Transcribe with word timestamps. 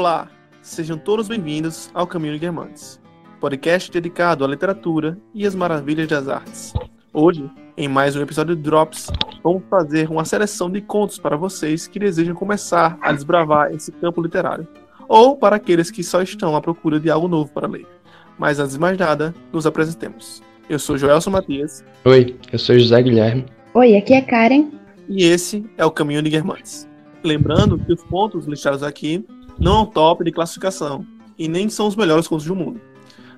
Olá, 0.00 0.30
sejam 0.62 0.96
todos 0.96 1.28
bem-vindos 1.28 1.90
ao 1.92 2.06
Caminho 2.06 2.32
de 2.32 2.38
Guermantes, 2.38 2.98
podcast 3.38 3.92
dedicado 3.92 4.42
à 4.42 4.48
literatura 4.48 5.18
e 5.34 5.46
às 5.46 5.54
maravilhas 5.54 6.08
das 6.08 6.26
artes. 6.26 6.72
Hoje, 7.12 7.44
em 7.76 7.86
mais 7.86 8.16
um 8.16 8.22
episódio 8.22 8.56
de 8.56 8.62
Drops, 8.62 9.10
vamos 9.44 9.62
fazer 9.68 10.10
uma 10.10 10.24
seleção 10.24 10.70
de 10.70 10.80
contos 10.80 11.18
para 11.18 11.36
vocês 11.36 11.86
que 11.86 11.98
desejam 11.98 12.34
começar 12.34 12.98
a 13.02 13.12
desbravar 13.12 13.74
esse 13.74 13.92
campo 13.92 14.22
literário, 14.22 14.66
ou 15.06 15.36
para 15.36 15.56
aqueles 15.56 15.90
que 15.90 16.02
só 16.02 16.22
estão 16.22 16.56
à 16.56 16.62
procura 16.62 16.98
de 16.98 17.10
algo 17.10 17.28
novo 17.28 17.52
para 17.52 17.68
ler. 17.68 17.86
Mas 18.38 18.58
antes 18.58 18.72
de 18.72 18.80
mais 18.80 18.96
nada, 18.96 19.34
nos 19.52 19.66
apresentemos. 19.66 20.42
Eu 20.66 20.78
sou 20.78 20.96
Joelson 20.96 21.28
Matias. 21.28 21.84
Oi, 22.06 22.38
eu 22.50 22.58
sou 22.58 22.78
José 22.78 23.02
Guilherme. 23.02 23.44
Oi, 23.74 23.94
aqui 23.98 24.14
é 24.14 24.22
Karen. 24.22 24.70
E 25.06 25.24
esse 25.24 25.62
é 25.76 25.84
o 25.84 25.90
Caminho 25.90 26.22
de 26.22 26.30
Guermantes. 26.30 26.88
Lembrando 27.22 27.78
que 27.78 27.92
os 27.92 28.02
pontos 28.04 28.46
listados 28.46 28.82
aqui 28.82 29.22
não 29.60 29.76
é 29.76 29.80
um 29.80 29.86
top 29.86 30.24
de 30.24 30.32
classificação 30.32 31.06
e 31.38 31.46
nem 31.46 31.68
são 31.68 31.86
os 31.86 31.94
melhores 31.94 32.26
contos 32.26 32.46
do 32.46 32.56
mundo. 32.56 32.80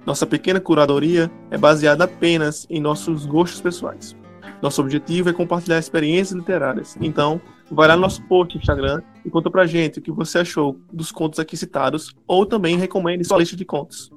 Nossa 0.07 0.25
pequena 0.25 0.61
curadoria 0.61 1.31
é 1.51 1.59
baseada 1.59 2.05
apenas 2.05 2.67
em 2.71 2.81
nossos 2.81 3.27
gostos 3.27 3.61
pessoais. 3.61 4.17
Nosso 4.63 4.81
objetivo 4.81 5.29
é 5.29 5.33
compartilhar 5.33 5.79
experiências 5.79 6.39
literárias. 6.39 6.97
Então, 7.01 7.41
vai 7.71 7.89
lá 7.89 7.97
no 7.97 8.03
nosso 8.03 8.23
post 8.29 8.55
no 8.55 8.61
Instagram 8.61 9.03
e 9.25 9.31
conta 9.31 9.51
pra 9.51 9.67
gente 9.67 9.99
o 9.99 10.03
que 10.03 10.13
você 10.13 10.39
achou 10.39 10.81
dos 10.93 11.11
contos 11.11 11.41
aqui 11.41 11.57
citados 11.57 12.15
ou 12.27 12.47
também 12.47 12.77
recomende 12.77 13.25
sua 13.25 13.39
lista 13.39 13.57
de 13.57 13.65
contos. 13.65 14.11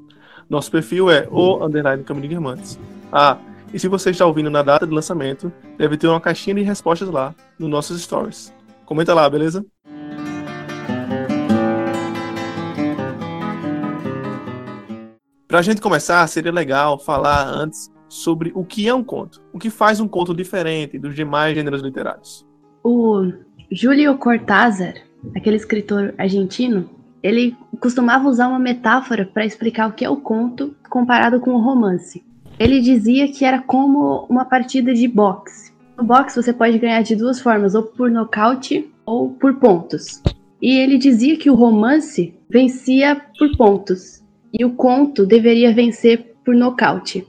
Nosso 0.48 0.70
perfil 0.70 1.10
é 1.10 1.28
o 1.32 1.66
underline 1.66 2.04
Caminho 2.04 2.30
de. 2.30 2.78
Ah, 3.12 3.40
e 3.74 3.80
se 3.80 3.88
você 3.88 4.12
está 4.12 4.28
ouvindo 4.28 4.50
na 4.52 4.62
data 4.62 4.86
de 4.86 4.94
lançamento, 4.94 5.52
deve 5.78 5.98
ter 5.98 6.08
uma 6.08 6.22
caixinha 6.22 6.56
de 6.56 6.62
respostas 6.62 7.10
lá 7.10 7.34
nos 7.58 7.70
nossos 7.70 8.00
stories. 8.00 8.54
Comenta 8.86 9.14
lá, 9.14 9.28
beleza? 9.28 9.66
Para 15.56 15.62
a 15.62 15.64
gente 15.64 15.80
começar, 15.80 16.28
seria 16.28 16.52
legal 16.52 17.00
falar 17.00 17.48
antes 17.48 17.90
sobre 18.10 18.52
o 18.54 18.66
que 18.66 18.90
é 18.90 18.94
um 18.94 19.02
conto. 19.02 19.42
O 19.54 19.58
que 19.58 19.70
faz 19.70 20.02
um 20.02 20.08
conto 20.10 20.36
diferente 20.36 21.00
dos 21.00 21.16
demais 21.16 21.56
gêneros 21.56 21.82
literários. 21.82 22.46
O 22.84 23.32
Júlio 23.72 24.18
Cortázar, 24.18 24.96
aquele 25.34 25.56
escritor 25.56 26.14
argentino, 26.18 26.90
ele 27.24 27.56
costumava 27.80 28.28
usar 28.28 28.50
uma 28.50 28.60
metáfora 28.60 29.26
para 29.26 29.46
explicar 29.46 29.88
o 29.88 29.94
que 29.94 30.04
é 30.04 30.10
o 30.10 30.18
conto 30.18 30.76
comparado 30.90 31.40
com 31.40 31.52
o 31.52 31.62
romance. 31.62 32.22
Ele 32.60 32.82
dizia 32.82 33.32
que 33.32 33.46
era 33.46 33.62
como 33.62 34.26
uma 34.30 34.44
partida 34.44 34.94
de 34.94 35.08
boxe. 35.08 35.72
No 35.98 36.04
boxe 36.04 36.36
você 36.36 36.52
pode 36.52 36.78
ganhar 36.78 37.02
de 37.02 37.16
duas 37.16 37.40
formas, 37.40 37.76
ou 37.76 37.84
por 37.84 38.12
nocaute 38.12 38.92
ou 39.06 39.30
por 39.30 39.54
pontos. 39.54 40.22
E 40.62 40.78
ele 40.78 40.98
dizia 40.98 41.38
que 41.38 41.50
o 41.50 41.56
romance 41.56 42.38
vencia 42.50 43.22
por 43.40 43.56
pontos 43.56 44.25
e 44.58 44.64
o 44.64 44.74
conto 44.74 45.26
deveria 45.26 45.74
vencer 45.74 46.36
por 46.44 46.56
nocaute. 46.56 47.28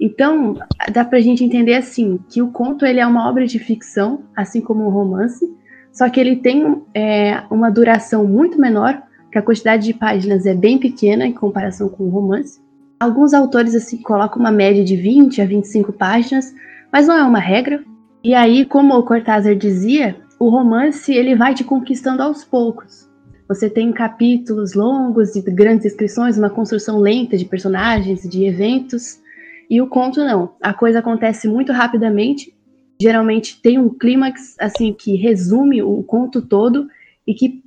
Então, 0.00 0.58
dá 0.92 1.04
pra 1.04 1.20
gente 1.20 1.44
entender 1.44 1.74
assim, 1.74 2.18
que 2.28 2.42
o 2.42 2.50
conto 2.50 2.84
ele 2.84 3.00
é 3.00 3.06
uma 3.06 3.28
obra 3.28 3.46
de 3.46 3.58
ficção, 3.58 4.24
assim 4.36 4.60
como 4.60 4.84
o 4.84 4.90
romance, 4.90 5.46
só 5.92 6.08
que 6.08 6.18
ele 6.18 6.36
tem 6.36 6.82
é, 6.92 7.42
uma 7.50 7.70
duração 7.70 8.26
muito 8.26 8.60
menor, 8.60 9.00
que 9.30 9.38
a 9.38 9.42
quantidade 9.42 9.84
de 9.84 9.94
páginas 9.94 10.46
é 10.46 10.54
bem 10.54 10.78
pequena 10.78 11.26
em 11.26 11.32
comparação 11.32 11.88
com 11.88 12.04
o 12.04 12.10
romance. 12.10 12.60
Alguns 12.98 13.34
autores 13.34 13.74
assim 13.74 13.98
colocam 13.98 14.40
uma 14.40 14.50
média 14.50 14.84
de 14.84 14.96
20 14.96 15.42
a 15.42 15.46
25 15.46 15.92
páginas, 15.92 16.54
mas 16.92 17.06
não 17.06 17.16
é 17.16 17.22
uma 17.22 17.38
regra. 17.38 17.84
E 18.22 18.34
aí, 18.34 18.64
como 18.64 18.94
o 18.94 19.02
Cortázar 19.02 19.54
dizia, 19.54 20.16
o 20.38 20.48
romance 20.48 21.12
ele 21.12 21.34
vai 21.34 21.54
te 21.54 21.64
conquistando 21.64 22.22
aos 22.22 22.44
poucos. 22.44 23.08
Você 23.46 23.68
tem 23.68 23.92
capítulos 23.92 24.74
longos 24.74 25.36
e 25.36 25.42
grandes 25.42 25.82
descrições, 25.82 26.38
uma 26.38 26.48
construção 26.48 26.98
lenta 26.98 27.36
de 27.36 27.44
personagens, 27.44 28.22
de 28.22 28.44
eventos. 28.44 29.20
E 29.68 29.80
o 29.82 29.86
conto 29.86 30.24
não. 30.24 30.54
A 30.62 30.72
coisa 30.72 31.00
acontece 31.00 31.46
muito 31.46 31.72
rapidamente. 31.72 32.54
Geralmente 33.00 33.60
tem 33.60 33.78
um 33.78 33.90
clímax 33.90 34.54
assim 34.58 34.92
que 34.92 35.16
resume 35.16 35.82
o 35.82 36.02
conto 36.02 36.40
todo 36.40 36.88
e 37.26 37.34
que 37.34 37.62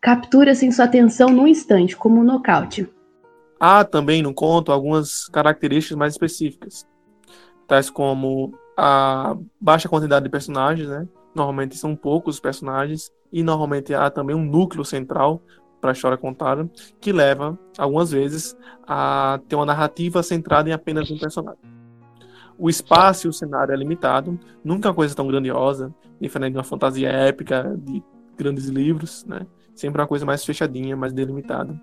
captura 0.00 0.50
assim 0.50 0.70
sua 0.70 0.84
atenção 0.84 1.30
num 1.30 1.46
instante, 1.46 1.96
como 1.96 2.20
um 2.20 2.24
nocaute. 2.24 2.86
Há 3.58 3.84
também 3.84 4.22
no 4.22 4.34
conto 4.34 4.72
algumas 4.72 5.26
características 5.28 5.96
mais 5.96 6.12
específicas, 6.12 6.86
tais 7.66 7.88
como 7.88 8.52
a 8.76 9.36
baixa 9.58 9.88
quantidade 9.88 10.24
de 10.24 10.30
personagens, 10.30 10.88
né? 10.88 11.08
Normalmente 11.34 11.76
são 11.76 11.96
poucos 11.96 12.38
personagens 12.38 13.10
e 13.32 13.42
normalmente 13.42 13.92
há 13.92 14.10
também 14.10 14.36
um 14.36 14.44
núcleo 14.44 14.84
central 14.84 15.42
para 15.80 15.90
a 15.90 15.92
história 15.92 16.16
contada, 16.16 16.70
que 17.00 17.12
leva, 17.12 17.58
algumas 17.76 18.10
vezes, 18.10 18.56
a 18.86 19.38
ter 19.48 19.54
uma 19.54 19.66
narrativa 19.66 20.22
centrada 20.22 20.70
em 20.70 20.72
apenas 20.72 21.10
um 21.10 21.18
personagem. 21.18 21.60
O 22.56 22.70
espaço 22.70 23.26
e 23.26 23.28
o 23.28 23.32
cenário 23.32 23.74
é 23.74 23.76
limitado, 23.76 24.38
nunca 24.64 24.88
é 24.88 24.90
uma 24.90 24.94
coisa 24.94 25.14
tão 25.14 25.26
grandiosa, 25.26 25.92
diferente 26.20 26.52
de 26.52 26.58
uma 26.58 26.64
fantasia 26.64 27.10
épica 27.10 27.76
de 27.76 28.02
grandes 28.36 28.66
livros, 28.66 29.24
né? 29.26 29.46
Sempre 29.74 30.00
uma 30.00 30.06
coisa 30.06 30.24
mais 30.24 30.44
fechadinha, 30.44 30.96
mais 30.96 31.12
delimitada. 31.12 31.78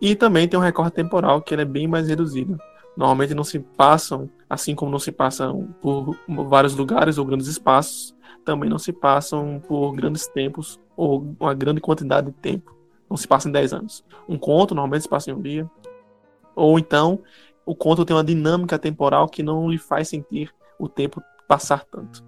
E 0.00 0.14
também 0.14 0.48
tem 0.48 0.58
um 0.58 0.62
recorte 0.62 0.94
temporal 0.94 1.40
que 1.40 1.54
é 1.54 1.64
bem 1.64 1.86
mais 1.86 2.08
reduzido. 2.08 2.58
Normalmente 2.96 3.34
não 3.34 3.44
se 3.44 3.60
passam, 3.60 4.28
assim 4.48 4.74
como 4.74 4.90
não 4.90 4.98
se 4.98 5.12
passam 5.12 5.68
por 5.80 6.16
vários 6.28 6.74
lugares 6.74 7.16
ou 7.16 7.24
grandes 7.24 7.46
espaços, 7.46 8.14
também 8.50 8.68
não 8.68 8.80
se 8.80 8.92
passam 8.92 9.62
por 9.68 9.92
grandes 9.92 10.26
tempos 10.26 10.80
ou 10.96 11.36
uma 11.38 11.54
grande 11.54 11.80
quantidade 11.80 12.26
de 12.26 12.32
tempo 12.32 12.76
não 13.08 13.16
se 13.16 13.28
passa 13.28 13.48
em 13.48 13.52
10 13.52 13.72
anos. 13.72 14.04
Um 14.28 14.36
conto 14.36 14.74
normalmente 14.74 15.02
se 15.02 15.08
passa 15.08 15.30
em 15.30 15.34
um 15.34 15.40
dia. 15.40 15.70
Ou 16.56 16.80
então, 16.80 17.20
o 17.64 17.76
conto 17.76 18.04
tem 18.04 18.14
uma 18.16 18.24
dinâmica 18.24 18.76
temporal 18.76 19.28
que 19.28 19.40
não 19.40 19.70
lhe 19.70 19.78
faz 19.78 20.08
sentir 20.08 20.52
o 20.80 20.88
tempo 20.88 21.22
passar 21.46 21.84
tanto. 21.84 22.24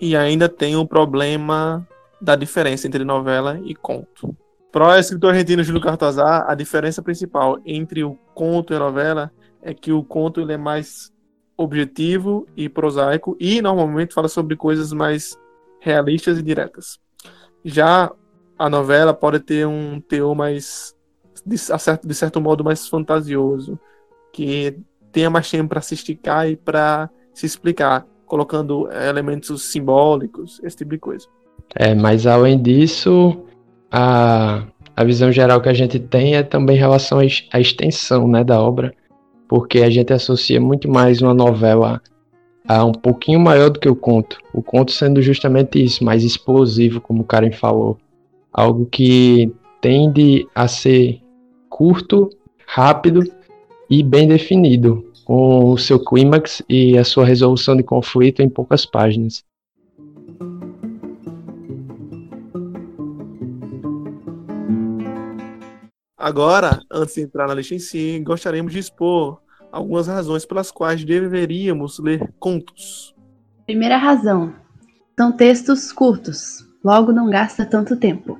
E 0.00 0.16
ainda 0.16 0.48
tem 0.48 0.74
o 0.74 0.84
problema 0.84 1.86
da 2.20 2.34
diferença 2.34 2.88
entre 2.88 3.04
novela 3.04 3.60
e 3.64 3.72
conto. 3.72 4.36
Para 4.72 4.88
o 4.88 4.96
escritor 4.96 5.30
argentino 5.30 5.62
Júlio 5.62 5.80
Cortázar, 5.80 6.44
a 6.48 6.56
diferença 6.56 7.02
principal 7.02 7.60
entre 7.64 8.02
o 8.02 8.18
conto 8.34 8.72
e 8.72 8.76
a 8.76 8.80
novela 8.80 9.30
é 9.60 9.72
que 9.72 9.92
o 9.92 10.02
conto 10.02 10.40
ele 10.40 10.54
é 10.54 10.56
mais 10.56 11.12
objetivo 11.56 12.48
e 12.56 12.68
prosaico 12.68 13.36
e 13.38 13.62
normalmente 13.62 14.14
fala 14.14 14.28
sobre 14.28 14.56
coisas 14.56 14.92
mais 14.92 15.38
realistas 15.82 16.38
e 16.38 16.42
diretas. 16.42 16.98
Já 17.64 18.10
a 18.58 18.70
novela 18.70 19.12
pode 19.12 19.40
ter 19.40 19.66
um 19.66 20.00
teor 20.00 20.34
mais, 20.34 20.94
de 21.44 21.58
certo, 21.58 22.06
de 22.06 22.14
certo 22.14 22.40
modo, 22.40 22.64
mais 22.64 22.86
fantasioso, 22.88 23.78
que 24.32 24.76
tenha 25.10 25.28
mais 25.28 25.50
tempo 25.50 25.68
para 25.68 25.80
se 25.80 25.94
esticar 25.94 26.48
e 26.48 26.56
para 26.56 27.10
se 27.34 27.44
explicar, 27.44 28.06
colocando 28.24 28.88
elementos 28.92 29.70
simbólicos, 29.70 30.60
esse 30.62 30.76
tipo 30.76 30.92
de 30.92 30.98
coisa. 30.98 31.26
É, 31.74 31.94
mas 31.94 32.26
além 32.26 32.60
disso, 32.60 33.44
a, 33.90 34.64
a 34.96 35.04
visão 35.04 35.32
geral 35.32 35.60
que 35.60 35.68
a 35.68 35.74
gente 35.74 35.98
tem 35.98 36.36
é 36.36 36.42
também 36.42 36.76
em 36.76 36.78
relação 36.80 37.18
à 37.18 37.60
extensão 37.60 38.28
né, 38.28 38.44
da 38.44 38.60
obra, 38.60 38.94
porque 39.48 39.80
a 39.80 39.90
gente 39.90 40.12
associa 40.12 40.60
muito 40.60 40.88
mais 40.88 41.20
uma 41.20 41.34
novela 41.34 42.00
a 42.66 42.84
um 42.84 42.92
pouquinho 42.92 43.40
maior 43.40 43.70
do 43.70 43.80
que 43.80 43.88
o 43.88 43.96
conto. 43.96 44.38
O 44.52 44.62
conto 44.62 44.92
sendo 44.92 45.20
justamente 45.20 45.82
isso, 45.82 46.04
mais 46.04 46.22
explosivo, 46.22 47.00
como 47.00 47.22
o 47.22 47.24
Karen 47.24 47.52
falou 47.52 47.98
algo 48.52 48.86
que 48.86 49.52
tende 49.80 50.46
a 50.54 50.68
ser 50.68 51.20
curto, 51.68 52.30
rápido 52.66 53.22
e 53.88 54.02
bem 54.02 54.28
definido, 54.28 55.10
com 55.24 55.70
o 55.70 55.78
seu 55.78 55.98
clímax 55.98 56.62
e 56.68 56.96
a 56.96 57.04
sua 57.04 57.24
resolução 57.24 57.76
de 57.76 57.82
conflito 57.82 58.42
em 58.42 58.48
poucas 58.48 58.84
páginas. 58.86 59.44
Agora, 66.16 66.80
antes 66.88 67.14
de 67.16 67.22
entrar 67.22 67.48
na 67.48 67.54
lista 67.54 67.74
em 67.74 67.80
si, 67.80 68.20
gostaríamos 68.20 68.72
de 68.72 68.78
expor 68.78 69.40
algumas 69.72 70.06
razões 70.06 70.44
pelas 70.44 70.70
quais 70.70 71.02
deveríamos 71.02 71.98
ler 71.98 72.30
contos. 72.38 73.14
Primeira 73.64 73.96
razão: 73.96 74.52
são 75.18 75.32
textos 75.32 75.90
curtos, 75.90 76.68
logo 76.84 77.10
não 77.10 77.30
gasta 77.30 77.64
tanto 77.64 77.96
tempo. 77.96 78.38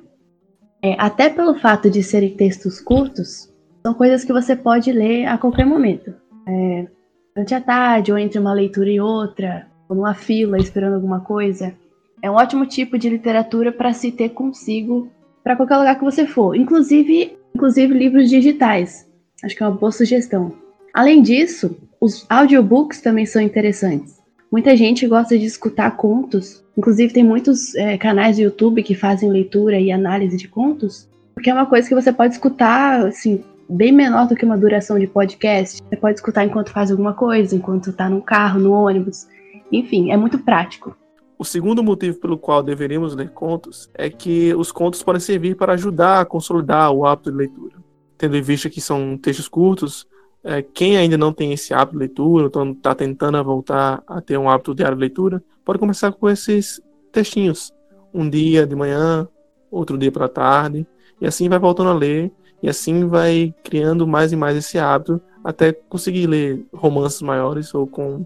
É, 0.81 0.95
até 0.99 1.29
pelo 1.29 1.55
fato 1.55 1.89
de 1.89 2.03
serem 2.03 2.35
textos 2.35 2.79
curtos, 2.79 3.51
são 3.85 3.93
coisas 3.93 4.23
que 4.23 4.33
você 4.33 4.55
pode 4.55 4.91
ler 4.91 5.25
a 5.25 5.37
qualquer 5.37 5.65
momento. 5.65 6.13
É, 6.47 6.87
durante 7.33 7.55
a 7.55 7.61
tarde, 7.61 8.11
ou 8.11 8.17
entre 8.17 8.37
uma 8.37 8.53
leitura 8.53 8.89
e 8.89 8.99
outra, 8.99 9.67
ou 9.89 9.95
numa 9.95 10.13
fila 10.13 10.57
esperando 10.57 10.95
alguma 10.95 11.21
coisa. 11.21 11.73
É 12.21 12.29
um 12.29 12.35
ótimo 12.35 12.65
tipo 12.65 12.97
de 12.97 13.09
literatura 13.09 13.71
para 13.71 13.93
se 13.93 14.11
ter 14.11 14.29
consigo 14.29 15.09
para 15.43 15.55
qualquer 15.55 15.77
lugar 15.77 15.97
que 15.97 16.05
você 16.05 16.25
for, 16.25 16.55
inclusive, 16.55 17.37
inclusive 17.53 17.93
livros 17.93 18.29
digitais. 18.29 19.09
Acho 19.43 19.55
que 19.55 19.63
é 19.63 19.67
uma 19.67 19.75
boa 19.75 19.91
sugestão. 19.91 20.62
Além 20.93 21.23
disso, 21.23 21.75
os 21.99 22.25
audiobooks 22.29 23.01
também 23.01 23.25
são 23.25 23.41
interessantes. 23.41 24.21
Muita 24.51 24.77
gente 24.77 25.07
gosta 25.07 25.35
de 25.35 25.45
escutar 25.45 25.97
contos, 25.97 26.63
inclusive 26.77 27.11
tem 27.11 27.23
muitos 27.23 27.73
é, 27.73 27.97
canais 27.97 28.35
do 28.35 28.43
YouTube 28.43 28.83
que 28.83 28.93
fazem 28.93 29.31
leitura 29.31 29.79
e 29.79 29.91
análise 29.91 30.37
de 30.37 30.47
contos, 30.47 31.09
Porque 31.33 31.49
é 31.49 31.53
uma 31.53 31.65
coisa 31.65 31.89
que 31.89 31.95
você 31.95 32.13
pode 32.13 32.35
escutar, 32.35 33.07
assim, 33.07 33.43
bem 33.67 33.91
menor 33.91 34.27
do 34.27 34.35
que 34.35 34.45
uma 34.45 34.55
duração 34.55 34.99
de 34.99 35.07
podcast. 35.07 35.81
Você 35.81 35.95
pode 35.95 36.15
escutar 36.15 36.45
enquanto 36.45 36.71
faz 36.71 36.91
alguma 36.91 37.13
coisa, 37.13 37.55
enquanto 37.55 37.89
está 37.89 38.07
no 38.07 38.21
carro, 38.21 38.59
no 38.59 38.71
ônibus. 38.71 39.27
Enfim, 39.71 40.11
é 40.11 40.17
muito 40.17 40.37
prático. 40.37 40.95
O 41.39 41.43
segundo 41.43 41.83
motivo 41.83 42.19
pelo 42.19 42.37
qual 42.37 42.61
deveríamos 42.61 43.15
ler 43.15 43.31
contos 43.31 43.89
é 43.95 44.11
que 44.11 44.53
os 44.53 44.71
contos 44.71 45.01
podem 45.01 45.19
servir 45.19 45.55
para 45.55 45.73
ajudar 45.73 46.21
a 46.21 46.25
consolidar 46.25 46.91
o 46.91 47.03
hábito 47.03 47.31
de 47.31 47.37
leitura. 47.37 47.77
Tendo 48.15 48.37
em 48.37 48.41
vista 48.41 48.69
que 48.69 48.79
são 48.79 49.17
textos 49.17 49.47
curtos, 49.47 50.07
é, 50.43 50.61
quem 50.61 50.97
ainda 50.97 51.17
não 51.17 51.31
tem 51.31 51.53
esse 51.53 51.73
hábito 51.73 51.93
de 51.93 51.99
leitura, 51.99 52.47
então 52.47 52.71
está 52.71 52.93
tentando 52.93 53.41
voltar 53.43 54.03
a 54.05 54.19
ter 54.19 54.37
um 54.37 54.49
hábito 54.49 54.75
diário 54.75 54.97
de 54.97 55.01
leitura, 55.01 55.41
pode 55.63 55.79
começar 55.79 56.11
com 56.11 56.29
esses 56.29 56.81
textinhos. 57.11 57.71
Um 58.13 58.29
dia 58.29 58.67
de 58.67 58.75
manhã, 58.75 59.27
outro 59.71 59.97
dia 59.97 60.11
para 60.11 60.27
tarde, 60.27 60.85
e 61.21 61.25
assim 61.25 61.47
vai 61.47 61.59
voltando 61.59 61.89
a 61.89 61.93
ler, 61.93 62.31
e 62.61 62.69
assim 62.69 63.07
vai 63.07 63.53
criando 63.63 64.05
mais 64.05 64.31
e 64.31 64.35
mais 64.35 64.57
esse 64.57 64.77
hábito, 64.77 65.21
até 65.43 65.71
conseguir 65.71 66.27
ler 66.27 66.65
romances 66.73 67.21
maiores 67.21 67.73
ou 67.73 67.87
com 67.87 68.25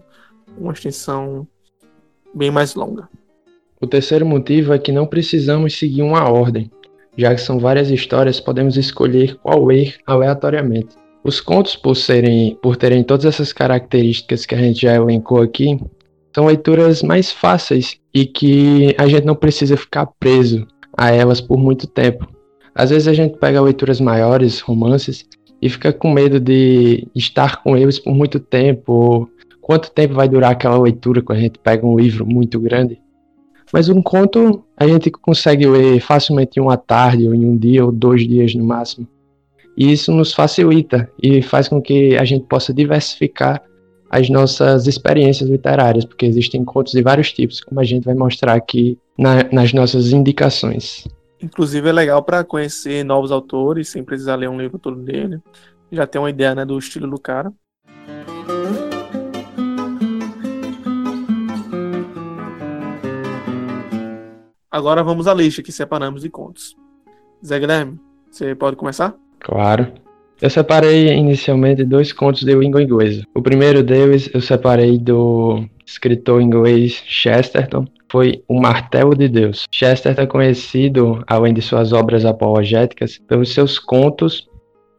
uma 0.56 0.72
extensão 0.72 1.46
bem 2.34 2.50
mais 2.50 2.74
longa. 2.74 3.08
O 3.80 3.86
terceiro 3.86 4.26
motivo 4.26 4.72
é 4.72 4.78
que 4.78 4.90
não 4.90 5.06
precisamos 5.06 5.78
seguir 5.78 6.02
uma 6.02 6.28
ordem, 6.28 6.70
já 7.16 7.34
que 7.34 7.40
são 7.40 7.58
várias 7.58 7.90
histórias, 7.90 8.40
podemos 8.40 8.76
escolher 8.76 9.36
qual 9.36 9.64
ler 9.64 9.96
aleatoriamente. 10.04 10.96
Os 11.24 11.40
contos, 11.40 11.76
por, 11.76 11.94
serem, 11.94 12.56
por 12.62 12.76
terem 12.76 13.02
todas 13.02 13.24
essas 13.26 13.52
características 13.52 14.46
que 14.46 14.54
a 14.54 14.58
gente 14.58 14.82
já 14.82 14.94
elencou 14.94 15.42
aqui, 15.42 15.78
são 16.34 16.46
leituras 16.46 17.02
mais 17.02 17.30
fáceis 17.32 17.98
e 18.14 18.24
que 18.24 18.94
a 18.98 19.06
gente 19.06 19.24
não 19.24 19.34
precisa 19.34 19.76
ficar 19.76 20.06
preso 20.18 20.66
a 20.96 21.10
elas 21.10 21.40
por 21.40 21.58
muito 21.58 21.86
tempo. 21.86 22.26
Às 22.74 22.90
vezes 22.90 23.08
a 23.08 23.12
gente 23.12 23.36
pega 23.38 23.60
leituras 23.60 24.00
maiores, 24.00 24.60
romances, 24.60 25.26
e 25.60 25.68
fica 25.68 25.92
com 25.92 26.12
medo 26.12 26.38
de 26.38 27.06
estar 27.14 27.62
com 27.62 27.76
eles 27.76 27.98
por 27.98 28.14
muito 28.14 28.38
tempo, 28.38 29.28
quanto 29.60 29.90
tempo 29.90 30.14
vai 30.14 30.28
durar 30.28 30.52
aquela 30.52 30.80
leitura 30.80 31.20
quando 31.20 31.38
a 31.38 31.42
gente 31.42 31.58
pega 31.58 31.86
um 31.86 31.98
livro 31.98 32.24
muito 32.24 32.60
grande. 32.60 33.00
Mas 33.72 33.88
um 33.88 34.00
conto 34.00 34.64
a 34.76 34.86
gente 34.86 35.10
consegue 35.10 35.66
ler 35.66 36.00
facilmente 36.00 36.58
em 36.58 36.62
uma 36.62 36.76
tarde, 36.76 37.26
ou 37.26 37.34
em 37.34 37.44
um 37.44 37.56
dia, 37.56 37.84
ou 37.84 37.92
dois 37.92 38.26
dias 38.26 38.54
no 38.54 38.64
máximo. 38.64 39.06
E 39.78 39.92
isso 39.92 40.10
nos 40.10 40.34
facilita 40.34 41.08
e 41.22 41.40
faz 41.40 41.68
com 41.68 41.80
que 41.80 42.16
a 42.16 42.24
gente 42.24 42.44
possa 42.46 42.74
diversificar 42.74 43.62
as 44.10 44.28
nossas 44.28 44.88
experiências 44.88 45.48
literárias, 45.48 46.04
porque 46.04 46.26
existem 46.26 46.64
contos 46.64 46.94
de 46.94 47.00
vários 47.00 47.32
tipos, 47.32 47.60
como 47.60 47.78
a 47.78 47.84
gente 47.84 48.04
vai 48.04 48.14
mostrar 48.16 48.54
aqui 48.54 48.98
na, 49.16 49.44
nas 49.52 49.72
nossas 49.72 50.10
indicações. 50.10 51.06
Inclusive 51.40 51.88
é 51.88 51.92
legal 51.92 52.24
para 52.24 52.42
conhecer 52.42 53.04
novos 53.04 53.30
autores 53.30 53.88
sem 53.88 54.02
precisar 54.02 54.34
ler 54.34 54.50
um 54.50 54.60
livro 54.60 54.80
todo 54.80 55.00
dele. 55.00 55.40
Já 55.92 56.08
tem 56.08 56.20
uma 56.20 56.30
ideia 56.30 56.56
né, 56.56 56.64
do 56.64 56.76
estilo 56.76 57.08
do 57.08 57.20
cara. 57.20 57.52
Agora 64.68 65.04
vamos 65.04 65.28
à 65.28 65.34
lista 65.34 65.62
que 65.62 65.70
separamos 65.70 66.22
de 66.22 66.30
contos. 66.30 66.74
Zé 67.46 67.60
Guilherme, 67.60 68.00
você 68.28 68.56
pode 68.56 68.74
começar? 68.74 69.14
Claro. 69.40 69.86
Eu 70.40 70.50
separei 70.50 71.08
inicialmente 71.08 71.84
dois 71.84 72.12
contos 72.12 72.42
de 72.42 72.54
língua 72.54 72.82
inglesa. 72.82 73.22
O 73.34 73.42
primeiro 73.42 73.82
deles 73.82 74.30
eu 74.32 74.40
separei 74.40 74.96
do 74.98 75.64
escritor 75.84 76.40
inglês 76.40 77.02
Chesterton, 77.06 77.86
foi 78.10 78.42
O 78.46 78.60
Martelo 78.60 79.14
de 79.16 79.28
Deus. 79.28 79.64
Chesterton 79.72 80.22
é 80.22 80.26
conhecido, 80.26 81.24
além 81.26 81.52
de 81.52 81.60
suas 81.60 81.92
obras 81.92 82.24
apologéticas, 82.24 83.18
pelos 83.26 83.52
seus 83.52 83.78
contos 83.78 84.48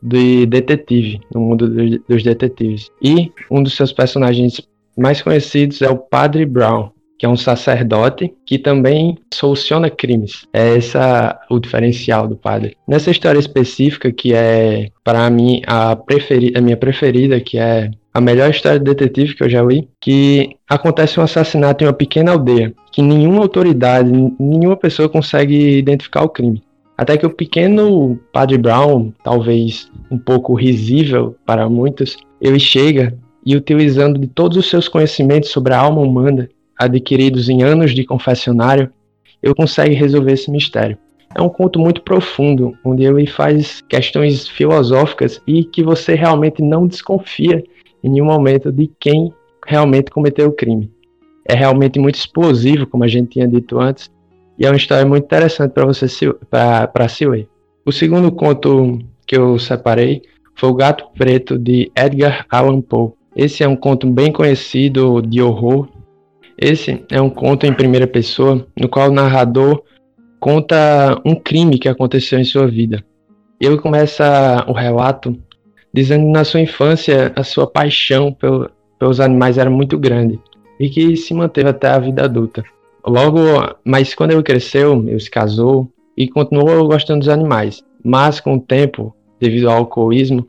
de 0.01 0.45
detetive, 0.45 1.19
no 1.33 1.41
mundo 1.41 1.69
dos 2.07 2.23
detetives. 2.23 2.89
E 3.01 3.31
um 3.49 3.63
dos 3.63 3.75
seus 3.75 3.91
personagens 3.91 4.61
mais 4.97 5.21
conhecidos 5.21 5.81
é 5.81 5.89
o 5.89 5.97
Padre 5.97 6.45
Brown, 6.45 6.91
que 7.19 7.25
é 7.25 7.29
um 7.29 7.35
sacerdote 7.35 8.33
que 8.45 8.57
também 8.57 9.17
soluciona 9.31 9.89
crimes. 9.89 10.47
É 10.53 10.77
essa 10.77 11.37
o 11.49 11.59
diferencial 11.59 12.27
do 12.27 12.37
padre. 12.37 12.77
Nessa 12.87 13.11
história 13.11 13.37
específica, 13.37 14.09
que 14.09 14.33
é 14.33 14.87
para 15.03 15.29
mim 15.29 15.61
a, 15.67 15.97
preferi 15.97 16.53
a 16.55 16.61
minha 16.61 16.77
preferida, 16.77 17.41
que 17.41 17.59
é 17.59 17.91
a 18.13 18.21
melhor 18.21 18.49
história 18.49 18.79
de 18.79 18.85
detetive 18.85 19.35
que 19.35 19.43
eu 19.43 19.49
já 19.49 19.61
li, 19.61 19.87
que 19.99 20.55
acontece 20.67 21.19
um 21.19 21.23
assassinato 21.23 21.83
em 21.83 21.87
uma 21.87 21.93
pequena 21.93 22.31
aldeia, 22.31 22.73
que 22.91 23.01
nenhuma 23.01 23.41
autoridade, 23.41 24.09
nenhuma 24.39 24.77
pessoa 24.77 25.09
consegue 25.09 25.77
identificar 25.77 26.23
o 26.23 26.29
crime. 26.29 26.63
Até 26.97 27.17
que 27.17 27.25
o 27.25 27.29
pequeno 27.29 28.19
Padre 28.33 28.57
Brown, 28.57 29.13
talvez 29.23 29.89
um 30.09 30.17
pouco 30.17 30.53
risível 30.53 31.35
para 31.45 31.69
muitos, 31.69 32.17
ele 32.41 32.59
chega 32.59 33.13
e 33.45 33.55
utilizando 33.55 34.19
de 34.19 34.27
todos 34.27 34.57
os 34.57 34.69
seus 34.69 34.87
conhecimentos 34.87 35.49
sobre 35.49 35.73
a 35.73 35.79
alma 35.79 36.01
humana, 36.01 36.49
adquiridos 36.79 37.49
em 37.49 37.61
anos 37.61 37.93
de 37.93 38.05
confessionário, 38.05 38.89
ele 39.43 39.53
consegue 39.53 39.93
resolver 39.93 40.31
esse 40.31 40.49
mistério. 40.49 40.97
É 41.35 41.41
um 41.41 41.49
conto 41.49 41.77
muito 41.79 42.01
profundo, 42.01 42.75
onde 42.83 43.03
ele 43.03 43.27
faz 43.27 43.81
questões 43.81 44.47
filosóficas 44.47 45.41
e 45.45 45.63
que 45.63 45.83
você 45.83 46.15
realmente 46.15 46.61
não 46.63 46.87
desconfia 46.87 47.63
em 48.03 48.09
nenhum 48.09 48.25
momento 48.25 48.71
de 48.71 48.89
quem 48.99 49.31
realmente 49.67 50.09
cometeu 50.09 50.47
o 50.47 50.53
crime. 50.53 50.91
É 51.45 51.53
realmente 51.53 51.99
muito 51.99 52.15
explosivo, 52.15 52.87
como 52.87 53.03
a 53.03 53.07
gente 53.07 53.31
tinha 53.31 53.47
dito 53.47 53.79
antes, 53.79 54.09
e 54.57 54.65
é 54.65 54.69
uma 54.69 54.77
história 54.77 55.05
muito 55.05 55.25
interessante 55.25 55.71
para 55.71 55.85
você 55.85 56.07
para 56.49 57.07
se. 57.07 57.25
O 57.85 57.91
segundo 57.91 58.31
conto 58.31 58.99
que 59.25 59.37
eu 59.37 59.57
separei 59.59 60.21
foi 60.55 60.69
O 60.69 60.73
Gato 60.73 61.05
Preto 61.17 61.57
de 61.57 61.91
Edgar 61.95 62.45
Allan 62.49 62.81
Poe. 62.81 63.11
Esse 63.35 63.63
é 63.63 63.67
um 63.67 63.75
conto 63.75 64.07
bem 64.07 64.31
conhecido 64.31 65.21
de 65.21 65.41
horror 65.41 65.87
esse 66.61 67.05
é 67.09 67.21
um 67.21 67.29
conto 67.29 67.65
em 67.65 67.73
primeira 67.73 68.05
pessoa, 68.05 68.67
no 68.77 68.89
qual 68.89 69.09
o 69.09 69.13
narrador 69.13 69.81
conta 70.41 71.19
um 71.25 71.33
crime 71.33 71.79
que 71.79 71.87
aconteceu 71.87 72.37
em 72.37 72.43
sua 72.43 72.67
vida. 72.67 73.03
Ele 73.61 73.77
começa 73.77 74.65
o 74.67 74.73
relato 74.73 75.37
dizendo 75.93 76.25
que 76.25 76.31
na 76.31 76.43
sua 76.43 76.59
infância 76.59 77.31
a 77.35 77.43
sua 77.43 77.65
paixão 77.65 78.35
pelos 78.99 79.21
animais 79.21 79.57
era 79.57 79.69
muito 79.69 79.97
grande 79.97 80.37
e 80.77 80.89
que 80.89 81.15
se 81.15 81.33
manteve 81.33 81.69
até 81.69 81.87
a 81.87 81.99
vida 81.99 82.25
adulta. 82.25 82.63
Logo, 83.07 83.39
mas 83.85 84.13
quando 84.13 84.31
ele 84.31 84.43
cresceu, 84.43 85.01
ele 85.07 85.19
se 85.19 85.31
casou 85.31 85.89
e 86.17 86.27
continuou 86.27 86.87
gostando 86.87 87.19
dos 87.19 87.29
animais. 87.29 87.81
Mas 88.03 88.41
com 88.41 88.55
o 88.55 88.59
tempo, 88.59 89.15
devido 89.39 89.69
ao 89.69 89.77
alcoolismo, 89.77 90.45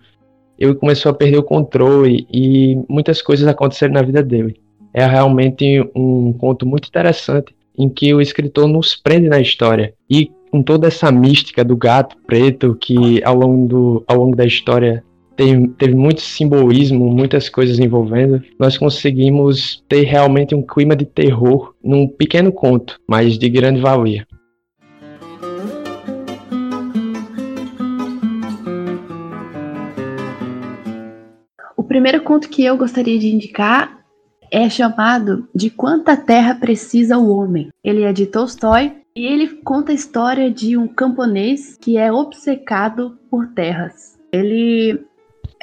ele 0.58 0.74
começou 0.74 1.10
a 1.10 1.14
perder 1.14 1.38
o 1.38 1.44
controle 1.44 2.26
e 2.32 2.76
muitas 2.88 3.22
coisas 3.22 3.46
aconteceram 3.46 3.94
na 3.94 4.02
vida 4.02 4.22
dele 4.22 4.60
é 4.92 5.06
realmente 5.06 5.80
um 5.94 6.32
conto 6.32 6.66
muito 6.66 6.88
interessante 6.88 7.54
em 7.78 7.88
que 7.88 8.12
o 8.12 8.20
escritor 8.20 8.68
nos 8.68 8.94
prende 8.94 9.28
na 9.28 9.40
história 9.40 9.94
e 10.08 10.30
com 10.50 10.62
toda 10.62 10.88
essa 10.88 11.10
mística 11.12 11.64
do 11.64 11.76
gato 11.76 12.16
preto 12.26 12.76
que 12.80 13.22
ao 13.24 13.36
longo, 13.36 13.68
do, 13.68 14.04
ao 14.06 14.16
longo 14.16 14.36
da 14.36 14.44
história 14.44 15.02
tem, 15.36 15.68
teve 15.68 15.94
muito 15.94 16.20
simbolismo, 16.20 17.08
muitas 17.08 17.48
coisas 17.48 17.78
envolvendo, 17.78 18.42
nós 18.58 18.76
conseguimos 18.76 19.82
ter 19.88 20.02
realmente 20.02 20.54
um 20.54 20.60
clima 20.60 20.94
de 20.94 21.06
terror 21.06 21.74
num 21.82 22.06
pequeno 22.06 22.52
conto, 22.52 22.98
mas 23.08 23.38
de 23.38 23.48
grande 23.48 23.80
valia. 23.80 24.26
O 31.76 31.82
primeiro 31.82 32.20
conto 32.22 32.48
que 32.50 32.64
eu 32.64 32.76
gostaria 32.76 33.18
de 33.18 33.34
indicar 33.34 33.99
é 34.50 34.68
chamado 34.68 35.48
de 35.54 35.70
Quanta 35.70 36.16
Terra 36.16 36.54
Precisa 36.54 37.16
o 37.16 37.30
Homem. 37.30 37.68
Ele 37.84 38.02
é 38.02 38.12
de 38.12 38.26
Tolstói 38.26 38.92
e 39.14 39.24
ele 39.24 39.48
conta 39.48 39.92
a 39.92 39.94
história 39.94 40.50
de 40.50 40.76
um 40.76 40.88
camponês 40.88 41.76
que 41.80 41.96
é 41.96 42.12
obcecado 42.12 43.18
por 43.30 43.46
terras. 43.48 44.18
Ele 44.32 45.00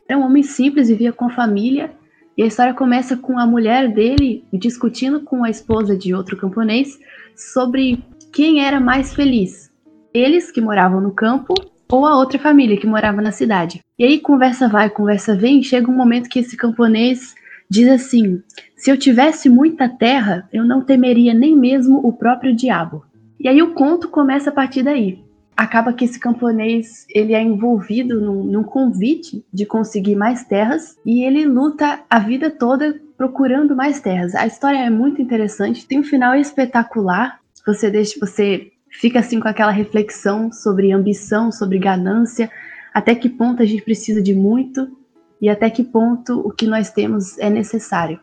era 0.07 0.17
um 0.17 0.23
homem 0.23 0.43
simples, 0.43 0.87
vivia 0.87 1.11
com 1.11 1.25
a 1.25 1.35
família, 1.35 1.91
e 2.37 2.43
a 2.43 2.45
história 2.45 2.73
começa 2.73 3.17
com 3.17 3.37
a 3.37 3.47
mulher 3.47 3.91
dele 3.91 4.43
discutindo 4.53 5.21
com 5.21 5.43
a 5.43 5.49
esposa 5.49 5.97
de 5.97 6.13
outro 6.13 6.37
camponês 6.37 6.97
sobre 7.35 8.03
quem 8.31 8.63
era 8.63 8.79
mais 8.79 9.13
feliz. 9.13 9.71
Eles 10.13 10.51
que 10.51 10.61
moravam 10.61 11.01
no 11.01 11.11
campo 11.11 11.53
ou 11.89 12.05
a 12.05 12.15
outra 12.15 12.37
família 12.37 12.77
que 12.77 12.85
morava 12.85 13.21
na 13.21 13.31
cidade. 13.31 13.81
E 13.97 14.03
aí 14.03 14.19
conversa 14.19 14.69
vai, 14.69 14.89
conversa 14.89 15.35
vem, 15.35 15.63
chega 15.63 15.89
um 15.89 15.95
momento 15.95 16.29
que 16.29 16.39
esse 16.39 16.55
camponês 16.55 17.33
diz 17.69 17.89
assim: 17.89 18.41
se 18.75 18.89
eu 18.89 18.97
tivesse 18.97 19.49
muita 19.49 19.89
terra, 19.89 20.47
eu 20.51 20.63
não 20.63 20.81
temeria 20.81 21.33
nem 21.33 21.55
mesmo 21.55 21.99
o 22.05 22.13
próprio 22.13 22.55
diabo. 22.55 23.05
E 23.39 23.47
aí 23.47 23.61
o 23.61 23.73
conto 23.73 24.09
começa 24.09 24.49
a 24.49 24.53
partir 24.53 24.83
daí. 24.83 25.23
Acaba 25.55 25.91
que 25.91 26.05
esse 26.05 26.19
camponês 26.19 27.05
ele 27.09 27.33
é 27.33 27.41
envolvido 27.41 28.21
num, 28.21 28.43
num 28.43 28.63
convite 28.63 29.43
de 29.51 29.65
conseguir 29.65 30.15
mais 30.15 30.43
terras 30.43 30.95
e 31.03 31.23
ele 31.23 31.45
luta 31.45 32.01
a 32.09 32.19
vida 32.19 32.51
toda 32.51 32.99
procurando 33.17 33.75
mais 33.75 33.99
terras. 33.99 34.35
A 34.35 34.45
história 34.45 34.77
é 34.77 34.89
muito 34.89 35.21
interessante, 35.21 35.87
tem 35.87 35.99
um 35.99 36.03
final 36.03 36.35
espetacular. 36.35 37.39
Você 37.65 37.89
deixa, 37.89 38.19
você 38.19 38.71
fica 38.89 39.19
assim 39.19 39.39
com 39.39 39.47
aquela 39.47 39.71
reflexão 39.71 40.51
sobre 40.51 40.91
ambição, 40.91 41.51
sobre 41.51 41.79
ganância, 41.79 42.51
até 42.93 43.15
que 43.15 43.27
ponto 43.27 43.61
a 43.61 43.65
gente 43.65 43.81
precisa 43.81 44.21
de 44.21 44.35
muito 44.35 44.95
e 45.41 45.49
até 45.49 45.69
que 45.69 45.83
ponto 45.83 46.39
o 46.39 46.51
que 46.51 46.65
nós 46.65 46.91
temos 46.91 47.37
é 47.37 47.49
necessário. 47.49 48.19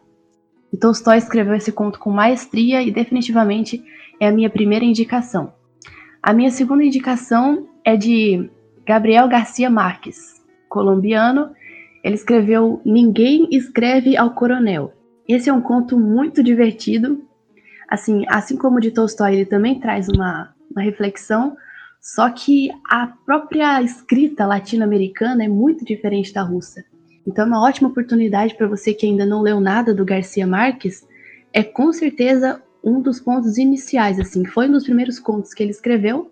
E 0.72 0.76
Tolstói 0.76 1.18
escreveu 1.18 1.54
esse 1.54 1.70
conto 1.70 1.98
com 1.98 2.10
maestria 2.10 2.82
e 2.82 2.90
definitivamente 2.90 3.84
é 4.18 4.28
a 4.28 4.32
minha 4.32 4.50
primeira 4.50 4.84
indicação. 4.84 5.52
A 6.22 6.32
minha 6.32 6.50
segunda 6.50 6.82
indicação 6.82 7.68
é 7.84 7.96
de 7.96 8.50
Gabriel 8.84 9.28
Garcia 9.28 9.70
Marques, 9.70 10.42
colombiano. 10.68 11.50
Ele 12.02 12.14
escreveu 12.14 12.80
Ninguém 12.84 13.48
escreve 13.52 14.16
ao 14.16 14.30
coronel. 14.30 14.92
Esse 15.28 15.48
é 15.48 15.52
um 15.52 15.60
conto 15.60 15.98
muito 15.98 16.42
divertido. 16.42 17.22
Assim, 17.88 18.24
assim 18.28 18.56
como 18.56 18.78
o 18.78 18.80
de 18.80 18.90
Tolstói, 18.90 19.34
ele 19.34 19.46
também 19.46 19.78
traz 19.78 20.08
uma, 20.08 20.54
uma 20.70 20.82
reflexão, 20.82 21.56
só 22.00 22.28
que 22.30 22.70
a 22.90 23.06
própria 23.24 23.80
escrita 23.80 24.44
latino-americana 24.44 25.44
é 25.44 25.48
muito 25.48 25.84
diferente 25.84 26.32
da 26.32 26.42
russa. 26.42 26.84
Então, 27.26 27.44
é 27.44 27.48
uma 27.48 27.62
ótima 27.62 27.88
oportunidade 27.88 28.54
para 28.54 28.66
você 28.66 28.92
que 28.92 29.06
ainda 29.06 29.24
não 29.24 29.40
leu 29.40 29.60
nada 29.60 29.94
do 29.94 30.04
Garcia 30.04 30.46
Marques, 30.46 31.06
é 31.52 31.62
com 31.62 31.92
certeza 31.92 32.62
um 32.82 33.00
dos 33.00 33.18
pontos 33.18 33.56
iniciais, 33.56 34.20
assim, 34.20 34.44
foi 34.44 34.68
um 34.68 34.72
dos 34.72 34.84
primeiros 34.84 35.18
contos 35.18 35.54
que 35.54 35.62
ele 35.62 35.70
escreveu, 35.70 36.30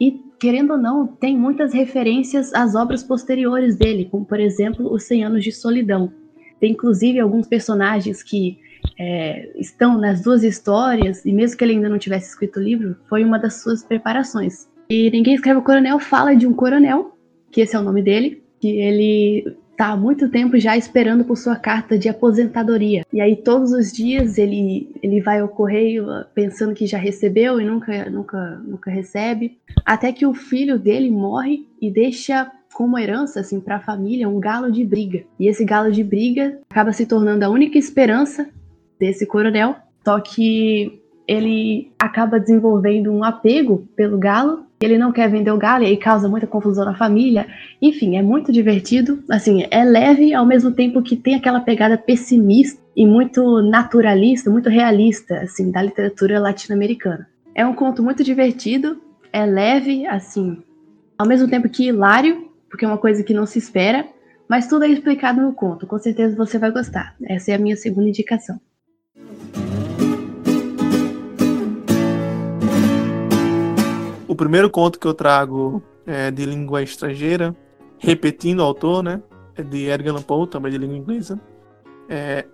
e, 0.00 0.20
querendo 0.40 0.72
ou 0.72 0.78
não, 0.78 1.06
tem 1.06 1.36
muitas 1.36 1.72
referências 1.72 2.52
às 2.54 2.74
obras 2.74 3.04
posteriores 3.04 3.76
dele, 3.76 4.08
como, 4.10 4.24
por 4.24 4.40
exemplo, 4.40 4.92
Os 4.92 5.04
Cem 5.04 5.22
Anos 5.22 5.44
de 5.44 5.52
Solidão. 5.52 6.12
Tem, 6.58 6.72
inclusive, 6.72 7.20
alguns 7.20 7.46
personagens 7.46 8.22
que 8.22 8.58
é, 8.98 9.52
estão 9.56 9.98
nas 9.98 10.22
duas 10.22 10.42
histórias, 10.42 11.24
e 11.24 11.32
mesmo 11.32 11.56
que 11.56 11.64
ele 11.64 11.74
ainda 11.74 11.88
não 11.88 11.98
tivesse 11.98 12.30
escrito 12.30 12.58
o 12.58 12.62
livro, 12.62 12.96
foi 13.08 13.22
uma 13.22 13.38
das 13.38 13.62
suas 13.62 13.84
preparações. 13.84 14.68
E 14.88 15.10
Ninguém 15.10 15.34
Escreve 15.34 15.60
o 15.60 15.62
Coronel 15.62 15.98
fala 16.00 16.34
de 16.34 16.46
um 16.46 16.52
coronel, 16.52 17.16
que 17.50 17.60
esse 17.60 17.76
é 17.76 17.78
o 17.78 17.82
nome 17.82 18.02
dele, 18.02 18.42
que 18.60 18.68
ele 18.68 19.56
está 19.82 19.94
há 19.94 19.96
muito 19.96 20.28
tempo 20.28 20.56
já 20.60 20.76
esperando 20.76 21.24
por 21.24 21.36
sua 21.36 21.56
carta 21.56 21.98
de 21.98 22.08
aposentadoria. 22.08 23.04
E 23.12 23.20
aí 23.20 23.34
todos 23.34 23.72
os 23.72 23.90
dias 23.90 24.38
ele, 24.38 24.94
ele 25.02 25.20
vai 25.20 25.40
ao 25.40 25.48
correio 25.48 26.06
pensando 26.32 26.72
que 26.72 26.86
já 26.86 26.96
recebeu 26.96 27.60
e 27.60 27.64
nunca, 27.64 28.08
nunca, 28.08 28.62
nunca 28.64 28.90
recebe, 28.92 29.58
até 29.84 30.12
que 30.12 30.24
o 30.24 30.32
filho 30.32 30.78
dele 30.78 31.10
morre 31.10 31.66
e 31.80 31.90
deixa 31.90 32.48
como 32.72 32.96
herança 32.96 33.40
assim 33.40 33.58
para 33.58 33.76
a 33.76 33.80
família 33.80 34.28
um 34.28 34.38
galo 34.38 34.70
de 34.70 34.84
briga. 34.84 35.24
E 35.36 35.48
esse 35.48 35.64
galo 35.64 35.90
de 35.90 36.04
briga 36.04 36.60
acaba 36.70 36.92
se 36.92 37.04
tornando 37.04 37.44
a 37.44 37.50
única 37.50 37.76
esperança 37.76 38.48
desse 39.00 39.26
coronel, 39.26 39.74
só 40.04 40.20
que 40.20 41.02
ele 41.26 41.90
acaba 41.98 42.38
desenvolvendo 42.38 43.10
um 43.10 43.24
apego 43.24 43.88
pelo 43.96 44.16
galo 44.16 44.64
ele 44.84 44.98
não 44.98 45.12
quer 45.12 45.30
vender 45.30 45.50
o 45.50 45.58
galo 45.58 45.84
e 45.84 45.96
causa 45.96 46.28
muita 46.28 46.46
confusão 46.46 46.84
na 46.84 46.94
família. 46.94 47.46
Enfim, 47.80 48.16
é 48.16 48.22
muito 48.22 48.52
divertido. 48.52 49.22
Assim, 49.30 49.66
é 49.70 49.84
leve 49.84 50.34
ao 50.34 50.46
mesmo 50.46 50.72
tempo 50.72 51.02
que 51.02 51.16
tem 51.16 51.34
aquela 51.34 51.60
pegada 51.60 51.96
pessimista 51.96 52.80
e 52.96 53.06
muito 53.06 53.62
naturalista, 53.62 54.50
muito 54.50 54.68
realista, 54.68 55.36
assim, 55.40 55.70
da 55.70 55.82
literatura 55.82 56.40
latino-americana. 56.40 57.28
É 57.54 57.64
um 57.66 57.74
conto 57.74 58.02
muito 58.02 58.24
divertido, 58.24 59.00
é 59.32 59.44
leve, 59.46 60.06
assim, 60.06 60.62
ao 61.18 61.26
mesmo 61.26 61.48
tempo 61.48 61.68
que 61.68 61.88
hilário, 61.88 62.48
porque 62.68 62.84
é 62.84 62.88
uma 62.88 62.98
coisa 62.98 63.22
que 63.22 63.34
não 63.34 63.46
se 63.46 63.58
espera, 63.58 64.06
mas 64.48 64.66
tudo 64.66 64.84
é 64.84 64.88
explicado 64.88 65.40
no 65.40 65.52
conto. 65.52 65.86
Com 65.86 65.98
certeza 65.98 66.36
você 66.36 66.58
vai 66.58 66.70
gostar. 66.70 67.14
Essa 67.24 67.52
é 67.52 67.54
a 67.54 67.58
minha 67.58 67.76
segunda 67.76 68.08
indicação. 68.08 68.60
Primeiro 74.42 74.68
conto 74.68 74.98
que 74.98 75.06
eu 75.06 75.14
trago 75.14 75.82
é 76.06 76.30
de 76.30 76.44
língua 76.44 76.82
estrangeira, 76.82 77.56
repetindo 77.98 78.60
o 78.60 78.64
autor, 78.64 79.02
né? 79.02 79.22
É 79.56 79.62
de 79.62 79.88
Edgar 79.88 80.14
Allan 80.14 80.22
Poe, 80.22 80.46
também 80.46 80.72
de 80.72 80.78
língua 80.78 80.96
inglesa. 80.96 81.40
É 82.08 82.44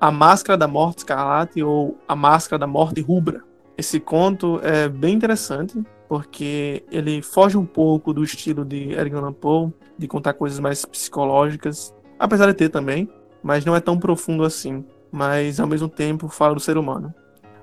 A 0.00 0.10
Máscara 0.10 0.58
da 0.58 0.68
Morte 0.68 0.98
Escarlate 0.98 1.62
ou 1.62 1.96
A 2.06 2.14
Máscara 2.14 2.58
da 2.58 2.66
Morte 2.66 3.00
Rubra. 3.00 3.42
Esse 3.78 3.98
conto 3.98 4.60
é 4.62 4.88
bem 4.88 5.14
interessante 5.14 5.82
porque 6.08 6.84
ele 6.90 7.22
foge 7.22 7.56
um 7.56 7.64
pouco 7.64 8.12
do 8.12 8.22
estilo 8.22 8.64
de 8.64 8.92
Edgar 8.92 9.22
Allan 9.22 9.32
Poe, 9.32 9.72
de 9.96 10.06
contar 10.06 10.34
coisas 10.34 10.60
mais 10.60 10.84
psicológicas, 10.84 11.94
apesar 12.18 12.46
de 12.46 12.54
ter 12.54 12.68
também, 12.68 13.08
mas 13.42 13.64
não 13.64 13.74
é 13.74 13.80
tão 13.80 13.98
profundo 13.98 14.44
assim. 14.44 14.84
Mas 15.10 15.58
ao 15.58 15.66
mesmo 15.66 15.88
tempo 15.88 16.28
fala 16.28 16.54
do 16.54 16.60
ser 16.60 16.76
humano. 16.76 17.14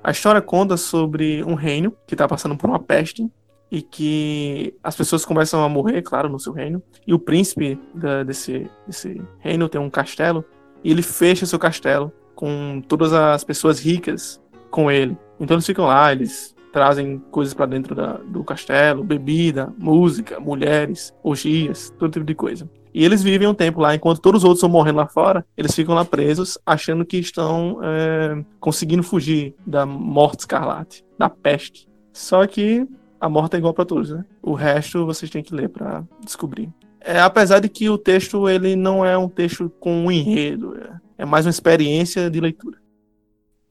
A 0.04 0.12
história 0.12 0.42
conta 0.42 0.78
sobre 0.78 1.44
um 1.44 1.54
reino 1.54 1.94
que 2.08 2.16
está 2.16 2.28
passando 2.28 2.56
por 2.56 2.70
uma 2.70 2.80
peste 2.80 3.30
e 3.72 3.82
que 3.82 4.74
as 4.84 4.96
pessoas 4.96 5.26
começam 5.26 5.64
a 5.64 5.70
morrer, 5.70 6.02
claro, 6.02 6.30
no 6.30 6.40
seu 6.40 6.54
reino. 6.54 6.82
E 7.06 7.14
o 7.14 7.20
príncipe 7.20 7.80
da, 7.94 8.24
desse, 8.24 8.70
desse 8.88 9.22
reino 9.40 9.70
tem 9.70 9.80
um 9.80 9.90
castelo 9.90 10.44
e 10.84 10.92
ele 10.92 11.02
fecha 11.02 11.46
seu 11.46 11.60
castelo 11.60 12.12
com 12.36 12.82
todas 12.88 13.14
as 13.14 13.44
pessoas 13.44 13.80
ricas 13.80 14.42
com 14.72 14.90
ele. 14.90 15.18
Então 15.40 15.56
eles 15.56 15.66
ficam 15.66 15.86
lá, 15.86 16.12
eles 16.12 16.56
trazem 16.72 17.20
coisas 17.32 17.54
para 17.54 17.66
dentro 17.66 17.96
da, 17.96 18.14
do 18.14 18.44
castelo, 18.44 19.04
bebida, 19.04 19.74
música, 19.78 20.40
mulheres, 20.40 21.14
orgias, 21.24 21.94
todo 21.98 22.12
tipo 22.12 22.26
de 22.26 22.36
coisa. 22.36 22.70
E 22.94 23.06
eles 23.06 23.22
vivem 23.22 23.48
um 23.48 23.54
tempo 23.54 23.80
lá, 23.80 23.94
enquanto 23.94 24.20
todos 24.20 24.40
os 24.40 24.44
outros 24.44 24.60
estão 24.60 24.70
morrendo 24.70 24.98
lá 24.98 25.08
fora, 25.08 25.46
eles 25.56 25.76
ficam 25.76 25.94
lá 25.94 26.04
presos, 26.04 26.58
achando 26.66 27.06
que 27.06 27.18
estão 27.18 27.80
é, 27.84 28.44
conseguindo 28.60 29.04
fugir 29.04 29.56
da 29.66 29.86
morte 29.86 30.40
escarlate, 30.40 31.06
da 31.18 31.30
peste. 31.30 31.88
Só 32.12 32.46
que 32.48 32.88
a 33.20 33.30
morte 33.30 33.56
é 33.56 33.58
igual 33.58 33.74
para 33.74 33.86
todos, 33.86 34.12
né? 34.12 34.26
O 34.42 34.54
resto 34.54 35.06
vocês 35.06 35.30
têm 35.30 35.44
que 35.44 35.54
ler 35.54 35.70
para 35.70 36.04
descobrir. 36.24 36.70
É, 37.02 37.20
apesar 37.20 37.60
de 37.60 37.70
que 37.70 37.90
o 37.90 37.98
texto 37.98 38.50
ele 38.50 38.76
não 38.76 39.06
é 39.06 39.18
um 39.18 39.30
texto 39.30 39.70
com 39.80 40.06
um 40.06 40.12
enredo, 40.12 40.76
é, 40.78 41.00
é 41.20 41.26
mais 41.26 41.46
uma 41.46 41.52
experiência 41.52 42.30
de 42.30 42.40
leitura. 42.40 42.78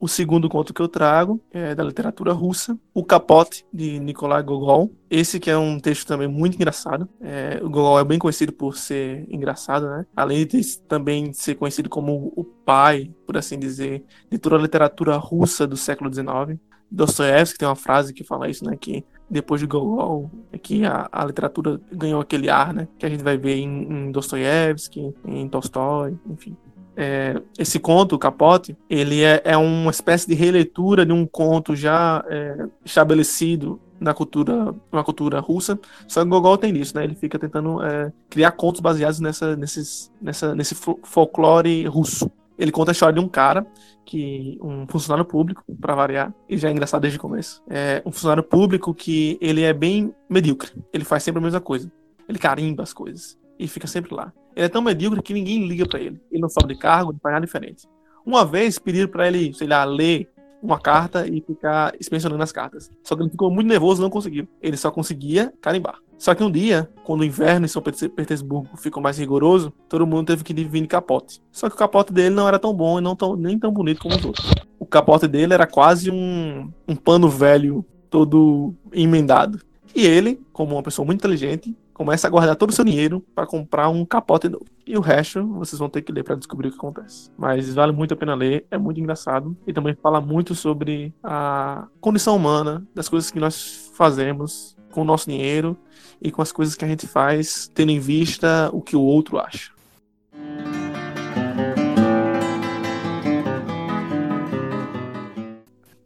O 0.01 0.07
segundo 0.07 0.47
conto 0.47 0.73
que 0.73 0.81
eu 0.81 0.87
trago 0.87 1.41
é 1.51 1.75
da 1.75 1.83
literatura 1.83 2.31
russa, 2.31 2.79
O 2.93 3.03
Capote, 3.03 3.65
de 3.71 3.99
Nikolai 3.99 4.41
Gogol. 4.41 4.93
Esse 5.09 5.41
que 5.41 5.51
é 5.51 5.57
um 5.57 5.77
texto 5.77 6.07
também 6.07 6.27
muito 6.27 6.55
engraçado. 6.55 7.09
É, 7.19 7.59
o 7.61 7.69
Gogol 7.69 7.99
é 7.99 8.03
bem 8.05 8.17
conhecido 8.17 8.53
por 8.53 8.77
ser 8.77 9.25
engraçado, 9.29 9.89
né? 9.89 10.05
Além 10.15 10.47
de 10.47 10.77
também 10.87 11.33
ser 11.33 11.55
conhecido 11.55 11.89
como 11.89 12.31
o 12.33 12.45
pai, 12.45 13.11
por 13.27 13.35
assim 13.35 13.59
dizer, 13.59 14.05
de 14.31 14.37
toda 14.37 14.55
a 14.55 14.59
literatura 14.59 15.17
russa 15.17 15.67
do 15.67 15.75
século 15.75 16.11
XIX. 16.13 16.57
Dostoiévski 16.89 17.59
tem 17.59 17.67
uma 17.67 17.75
frase 17.75 18.13
que 18.13 18.23
fala 18.23 18.49
isso, 18.49 18.63
né? 18.63 18.77
Que 18.79 19.03
depois 19.29 19.61
de 19.61 19.67
Gogol, 19.67 20.29
é 20.51 20.57
que 20.57 20.85
a, 20.85 21.07
a, 21.11 21.25
literatura 21.25 21.79
ganhou 21.91 22.19
aquele 22.19 22.49
ar, 22.49 22.73
né? 22.73 22.87
Que 22.97 23.05
a 23.05 23.09
gente 23.09 23.23
vai 23.23 23.37
ver 23.37 23.57
em, 23.57 23.83
em 23.83 24.11
Dostoiévski, 24.11 25.13
em 25.25 25.47
Tolstói, 25.47 26.17
enfim. 26.29 26.55
É, 26.97 27.41
esse 27.57 27.79
conto, 27.79 28.15
o 28.15 28.19
Capote, 28.19 28.75
ele 28.89 29.23
é, 29.23 29.41
é, 29.45 29.55
uma 29.55 29.91
espécie 29.91 30.27
de 30.27 30.33
releitura 30.33 31.05
de 31.05 31.13
um 31.13 31.25
conto 31.25 31.75
já 31.75 32.23
é, 32.27 32.65
estabelecido 32.83 33.79
na 33.99 34.13
cultura, 34.13 34.75
na 34.91 35.03
cultura 35.03 35.39
russa. 35.39 35.79
Só 36.07 36.23
que 36.23 36.29
Gogol 36.29 36.57
tem 36.57 36.75
isso, 36.77 36.95
né? 36.95 37.03
Ele 37.03 37.15
fica 37.15 37.37
tentando 37.37 37.81
é, 37.83 38.11
criar 38.29 38.51
contos 38.51 38.81
baseados 38.81 39.19
nessa, 39.19 39.55
nesses, 39.55 40.11
nessa, 40.21 40.55
nesse 40.55 40.75
folclore 40.75 41.85
russo. 41.85 42.29
Ele 42.59 42.71
conta 42.71 42.91
a 42.91 42.93
história 42.93 43.13
de 43.13 43.19
um 43.21 43.29
cara 43.29 43.65
que 44.05 44.59
um 44.61 44.85
funcionário 44.85 45.23
público, 45.23 45.63
para 45.79 45.95
variar, 45.95 46.33
e 46.47 46.57
já 46.57 46.67
é 46.67 46.71
engraçado 46.71 47.01
desde 47.01 47.17
o 47.17 47.21
começo. 47.21 47.63
É 47.69 48.01
um 48.05 48.11
funcionário 48.11 48.43
público 48.43 48.93
que 48.93 49.37
ele 49.39 49.63
é 49.63 49.71
bem 49.71 50.13
medíocre. 50.29 50.71
Ele 50.91 51.05
faz 51.05 51.23
sempre 51.23 51.39
a 51.39 51.43
mesma 51.43 51.61
coisa. 51.61 51.89
Ele 52.27 52.37
carimba 52.37 52.83
as 52.83 52.91
coisas 52.91 53.39
e 53.57 53.67
fica 53.67 53.87
sempre 53.87 54.13
lá. 54.13 54.33
Ele 54.55 54.65
é 54.65 54.69
tão 54.69 54.81
medíocre 54.81 55.21
que 55.21 55.33
ninguém 55.33 55.67
liga 55.67 55.87
para 55.87 56.01
ele. 56.01 56.19
Ele 56.29 56.41
não 56.41 56.49
sobe 56.49 56.73
de 56.73 56.79
cargo, 56.79 57.13
não 57.13 57.19
faz 57.19 57.33
nada 57.33 57.45
diferente. 57.45 57.87
Uma 58.25 58.45
vez 58.45 58.77
pediram 58.77 59.07
para 59.07 59.27
ele, 59.27 59.53
sei 59.53 59.67
lá, 59.67 59.85
ler 59.85 60.29
uma 60.61 60.79
carta 60.79 61.27
e 61.27 61.41
ficar 61.41 61.93
inspecionando 61.99 62.43
as 62.43 62.51
cartas. 62.51 62.91
Só 63.03 63.15
que 63.15 63.23
ele 63.23 63.29
ficou 63.29 63.51
muito 63.51 63.67
nervoso 63.67 64.01
e 64.01 64.03
não 64.03 64.09
conseguiu. 64.09 64.47
Ele 64.61 64.77
só 64.77 64.91
conseguia 64.91 65.53
carimbar. 65.61 65.99
Só 66.17 66.35
que 66.35 66.43
um 66.43 66.51
dia, 66.51 66.89
quando 67.05 67.21
o 67.21 67.23
inverno 67.23 67.65
em 67.65 67.69
São 67.69 67.81
Petersburgo 67.81 68.75
ficou 68.75 69.01
mais 69.01 69.17
rigoroso, 69.17 69.71
todo 69.87 70.05
mundo 70.05 70.27
teve 70.27 70.43
que 70.43 70.53
vir 70.53 70.81
de 70.81 70.87
capote. 70.87 71.41
Só 71.49 71.69
que 71.69 71.75
o 71.75 71.79
capote 71.79 72.11
dele 72.11 72.35
não 72.35 72.45
era 72.45 72.59
tão 72.59 72.73
bom 72.73 72.99
e 72.99 73.01
não 73.01 73.15
tão, 73.15 73.37
nem 73.37 73.57
tão 73.57 73.71
bonito 73.71 74.01
como 74.01 74.15
os 74.15 74.25
outros. 74.25 74.53
O 74.77 74.85
capote 74.85 75.27
dele 75.27 75.53
era 75.53 75.65
quase 75.65 76.11
um, 76.11 76.69
um 76.85 76.95
pano 76.95 77.29
velho, 77.29 77.85
todo 78.09 78.73
emendado. 78.91 79.61
E 79.95 80.05
ele, 80.05 80.41
como 80.51 80.75
uma 80.75 80.83
pessoa 80.83 81.05
muito 81.05 81.19
inteligente, 81.19 81.73
começa 81.99 82.27
a 82.27 82.29
guardar 82.29 82.55
todo 82.55 82.69
o 82.69 82.73
seu 82.73 82.85
dinheiro 82.85 83.21
para 83.35 83.45
comprar 83.45 83.89
um 83.89 84.05
capote 84.05 84.47
novo. 84.47 84.63
E 84.87 84.97
o 84.97 85.01
resto 85.01 85.45
vocês 85.45 85.77
vão 85.77 85.89
ter 85.89 86.01
que 86.01 86.13
ler 86.13 86.23
para 86.23 86.35
descobrir 86.35 86.69
o 86.69 86.71
que 86.71 86.77
acontece. 86.77 87.29
Mas 87.37 87.73
vale 87.73 87.91
muito 87.91 88.13
a 88.13 88.17
pena 88.17 88.33
ler, 88.35 88.65
é 88.71 88.77
muito 88.77 89.01
engraçado 89.01 89.53
e 89.67 89.73
também 89.73 89.93
fala 90.01 90.21
muito 90.21 90.55
sobre 90.55 91.13
a 91.21 91.89
condição 91.99 92.37
humana, 92.37 92.87
das 92.95 93.09
coisas 93.09 93.29
que 93.29 93.37
nós 93.37 93.91
fazemos 93.95 94.77
com 94.93 95.01
o 95.01 95.03
nosso 95.03 95.29
dinheiro 95.29 95.77
e 96.21 96.31
com 96.31 96.41
as 96.41 96.53
coisas 96.53 96.73
que 96.73 96.85
a 96.85 96.87
gente 96.87 97.05
faz, 97.05 97.69
tendo 97.75 97.91
em 97.91 97.99
vista 97.99 98.69
o 98.71 98.81
que 98.81 98.95
o 98.95 99.01
outro 99.01 99.37
acha. 99.37 99.73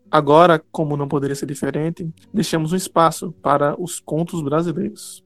Agora, 0.09 0.59
como 0.71 0.97
não 0.97 1.07
poderia 1.07 1.35
ser 1.35 1.45
diferente, 1.45 2.11
deixamos 2.33 2.73
um 2.73 2.75
espaço 2.75 3.31
para 3.43 3.79
os 3.79 3.99
contos 3.99 4.41
brasileiros. 4.41 5.23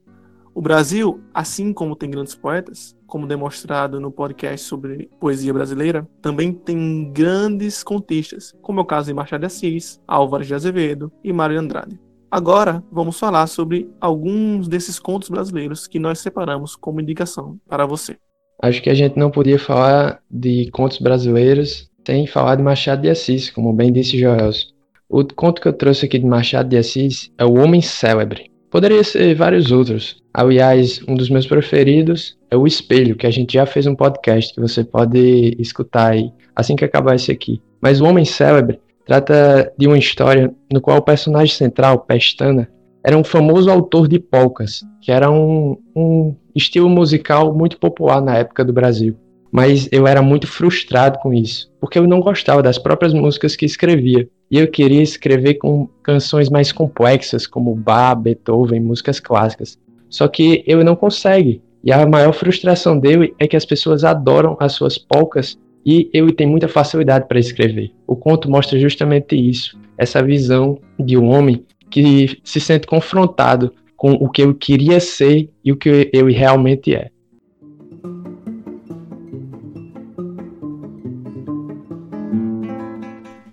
O 0.58 0.60
Brasil, 0.60 1.20
assim 1.32 1.72
como 1.72 1.94
tem 1.94 2.10
grandes 2.10 2.34
poetas, 2.34 2.96
como 3.06 3.28
demonstrado 3.28 4.00
no 4.00 4.10
podcast 4.10 4.66
sobre 4.66 5.08
poesia 5.20 5.54
brasileira, 5.54 6.04
também 6.20 6.52
tem 6.52 7.12
grandes 7.12 7.84
contistas, 7.84 8.52
como 8.60 8.80
é 8.80 8.82
o 8.82 8.84
caso 8.84 9.06
de 9.06 9.14
Machado 9.14 9.42
de 9.42 9.46
Assis, 9.46 10.00
Álvares 10.04 10.48
de 10.48 10.54
Azevedo 10.56 11.12
e 11.22 11.32
Mário 11.32 11.54
de 11.54 11.64
Andrade. 11.64 12.00
Agora, 12.28 12.82
vamos 12.90 13.20
falar 13.20 13.46
sobre 13.46 13.88
alguns 14.00 14.66
desses 14.66 14.98
contos 14.98 15.28
brasileiros 15.28 15.86
que 15.86 16.00
nós 16.00 16.18
separamos 16.18 16.74
como 16.74 17.00
indicação 17.00 17.56
para 17.68 17.86
você. 17.86 18.16
Acho 18.60 18.82
que 18.82 18.90
a 18.90 18.94
gente 18.94 19.16
não 19.16 19.30
podia 19.30 19.60
falar 19.60 20.20
de 20.28 20.68
contos 20.72 20.98
brasileiros 20.98 21.88
sem 22.04 22.26
falar 22.26 22.56
de 22.56 22.64
Machado 22.64 23.02
de 23.02 23.10
Assis, 23.10 23.48
como 23.48 23.72
bem 23.72 23.92
disse 23.92 24.18
Joels. 24.18 24.74
O 25.08 25.24
conto 25.24 25.62
que 25.62 25.68
eu 25.68 25.72
trouxe 25.72 26.06
aqui 26.06 26.18
de 26.18 26.26
Machado 26.26 26.68
de 26.68 26.76
Assis 26.76 27.30
é 27.38 27.44
O 27.44 27.54
Homem 27.62 27.80
Célebre. 27.80 28.50
Poderia 28.70 29.02
ser 29.02 29.34
vários 29.34 29.70
outros. 29.72 30.22
Aliás, 30.38 31.00
um 31.08 31.16
dos 31.16 31.28
meus 31.28 31.48
preferidos 31.48 32.38
é 32.48 32.56
O 32.56 32.64
Espelho, 32.64 33.16
que 33.16 33.26
a 33.26 33.30
gente 33.30 33.54
já 33.54 33.66
fez 33.66 33.88
um 33.88 33.96
podcast 33.96 34.54
que 34.54 34.60
você 34.60 34.84
pode 34.84 35.56
escutar 35.58 36.12
aí 36.12 36.30
assim 36.54 36.76
que 36.76 36.84
acabar 36.84 37.16
esse 37.16 37.32
aqui. 37.32 37.60
Mas 37.80 38.00
O 38.00 38.04
Homem 38.04 38.24
Célebre 38.24 38.78
trata 39.04 39.72
de 39.76 39.88
uma 39.88 39.98
história 39.98 40.54
no 40.72 40.80
qual 40.80 40.98
o 40.98 41.02
personagem 41.02 41.52
central, 41.52 41.98
Pestana, 41.98 42.70
era 43.04 43.18
um 43.18 43.24
famoso 43.24 43.68
autor 43.68 44.06
de 44.06 44.20
polcas, 44.20 44.84
que 45.02 45.10
era 45.10 45.28
um, 45.28 45.76
um 45.96 46.36
estilo 46.54 46.88
musical 46.88 47.52
muito 47.52 47.76
popular 47.76 48.22
na 48.22 48.36
época 48.36 48.64
do 48.64 48.72
Brasil. 48.72 49.16
Mas 49.50 49.88
eu 49.90 50.06
era 50.06 50.22
muito 50.22 50.46
frustrado 50.46 51.18
com 51.18 51.34
isso, 51.34 51.68
porque 51.80 51.98
eu 51.98 52.06
não 52.06 52.20
gostava 52.20 52.62
das 52.62 52.78
próprias 52.78 53.12
músicas 53.12 53.56
que 53.56 53.66
escrevia. 53.66 54.28
E 54.48 54.56
eu 54.56 54.70
queria 54.70 55.02
escrever 55.02 55.54
com 55.54 55.88
canções 56.00 56.48
mais 56.48 56.70
complexas, 56.70 57.44
como 57.44 57.74
Bach, 57.74 58.16
Beethoven, 58.16 58.78
músicas 58.78 59.18
clássicas. 59.18 59.76
Só 60.08 60.26
que 60.28 60.64
eu 60.66 60.82
não 60.84 60.96
consegue. 60.96 61.62
E 61.82 61.92
a 61.92 62.06
maior 62.06 62.32
frustração 62.32 62.98
dele 62.98 63.34
é 63.38 63.46
que 63.46 63.56
as 63.56 63.64
pessoas 63.64 64.04
adoram 64.04 64.56
as 64.60 64.72
suas 64.72 64.98
polcas 64.98 65.58
e 65.84 66.10
ele 66.12 66.32
tem 66.32 66.46
muita 66.46 66.68
facilidade 66.68 67.26
para 67.26 67.38
escrever. 67.38 67.92
O 68.06 68.16
conto 68.16 68.50
mostra 68.50 68.78
justamente 68.78 69.36
isso, 69.36 69.78
essa 69.96 70.22
visão 70.22 70.78
de 70.98 71.16
um 71.16 71.28
homem 71.30 71.64
que 71.90 72.38
se 72.44 72.60
sente 72.60 72.86
confrontado 72.86 73.72
com 73.96 74.12
o 74.12 74.28
que 74.28 74.42
ele 74.42 74.54
queria 74.54 75.00
ser 75.00 75.50
e 75.64 75.72
o 75.72 75.76
que 75.76 76.10
ele 76.12 76.32
realmente 76.32 76.94
é. 76.94 77.10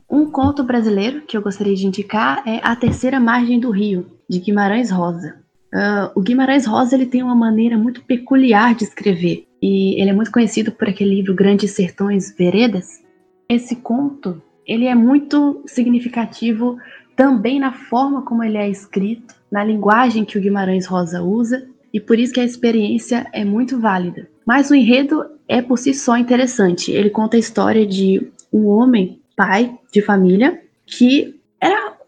Um 0.10 0.30
conto 0.30 0.64
brasileiro 0.64 1.22
que 1.22 1.38
eu 1.38 1.42
gostaria 1.42 1.76
de 1.76 1.88
indicar 1.88 2.44
é 2.46 2.60
A 2.62 2.76
Terceira 2.76 3.20
Margem 3.20 3.60
do 3.60 3.72
Rio, 3.72 4.08
de 4.30 4.40
Guimarães 4.40 4.92
Rosa. 4.92 5.45
Uh, 5.76 6.08
o 6.16 6.22
Guimarães 6.22 6.66
Rosa 6.66 6.96
ele 6.96 7.06
tem 7.06 7.22
uma 7.22 7.36
maneira 7.36 7.78
muito 7.78 8.02
peculiar 8.02 8.74
de 8.74 8.86
escrever 8.86 9.46
e 9.62 10.00
ele 10.00 10.10
é 10.10 10.14
muito 10.14 10.32
conhecido 10.32 10.72
por 10.72 10.88
aquele 10.88 11.16
livro 11.16 11.36
Grandes 11.36 11.72
Sertões 11.72 12.34
Veredas. 12.34 13.04
Esse 13.50 13.76
conto 13.76 14.42
ele 14.66 14.86
é 14.86 14.96
muito 14.96 15.62
significativo 15.66 16.78
também 17.14 17.60
na 17.60 17.74
forma 17.74 18.22
como 18.22 18.42
ele 18.42 18.58
é 18.58 18.70
escrito, 18.70 19.36
na 19.52 19.66
linguagem 19.66 20.24
que 20.24 20.38
o 20.38 20.42
Guimarães 20.42 20.86
Rosa 20.86 21.22
usa, 21.22 21.68
e 21.94 22.00
por 22.00 22.18
isso 22.18 22.34
que 22.34 22.40
a 22.40 22.46
experiência 22.46 23.28
é 23.34 23.44
muito 23.46 23.80
válida. 23.80 24.30
Mas 24.46 24.70
o 24.70 24.76
enredo 24.76 25.26
é 25.48 25.62
por 25.62 25.78
si 25.78 25.94
só 25.94 26.18
interessante. 26.18 26.92
Ele 26.92 27.10
conta 27.10 27.38
a 27.38 27.40
história 27.40 27.86
de 27.86 28.30
um 28.52 28.66
homem, 28.68 29.20
pai 29.36 29.78
de 29.92 30.02
família, 30.02 30.62
que 30.86 31.36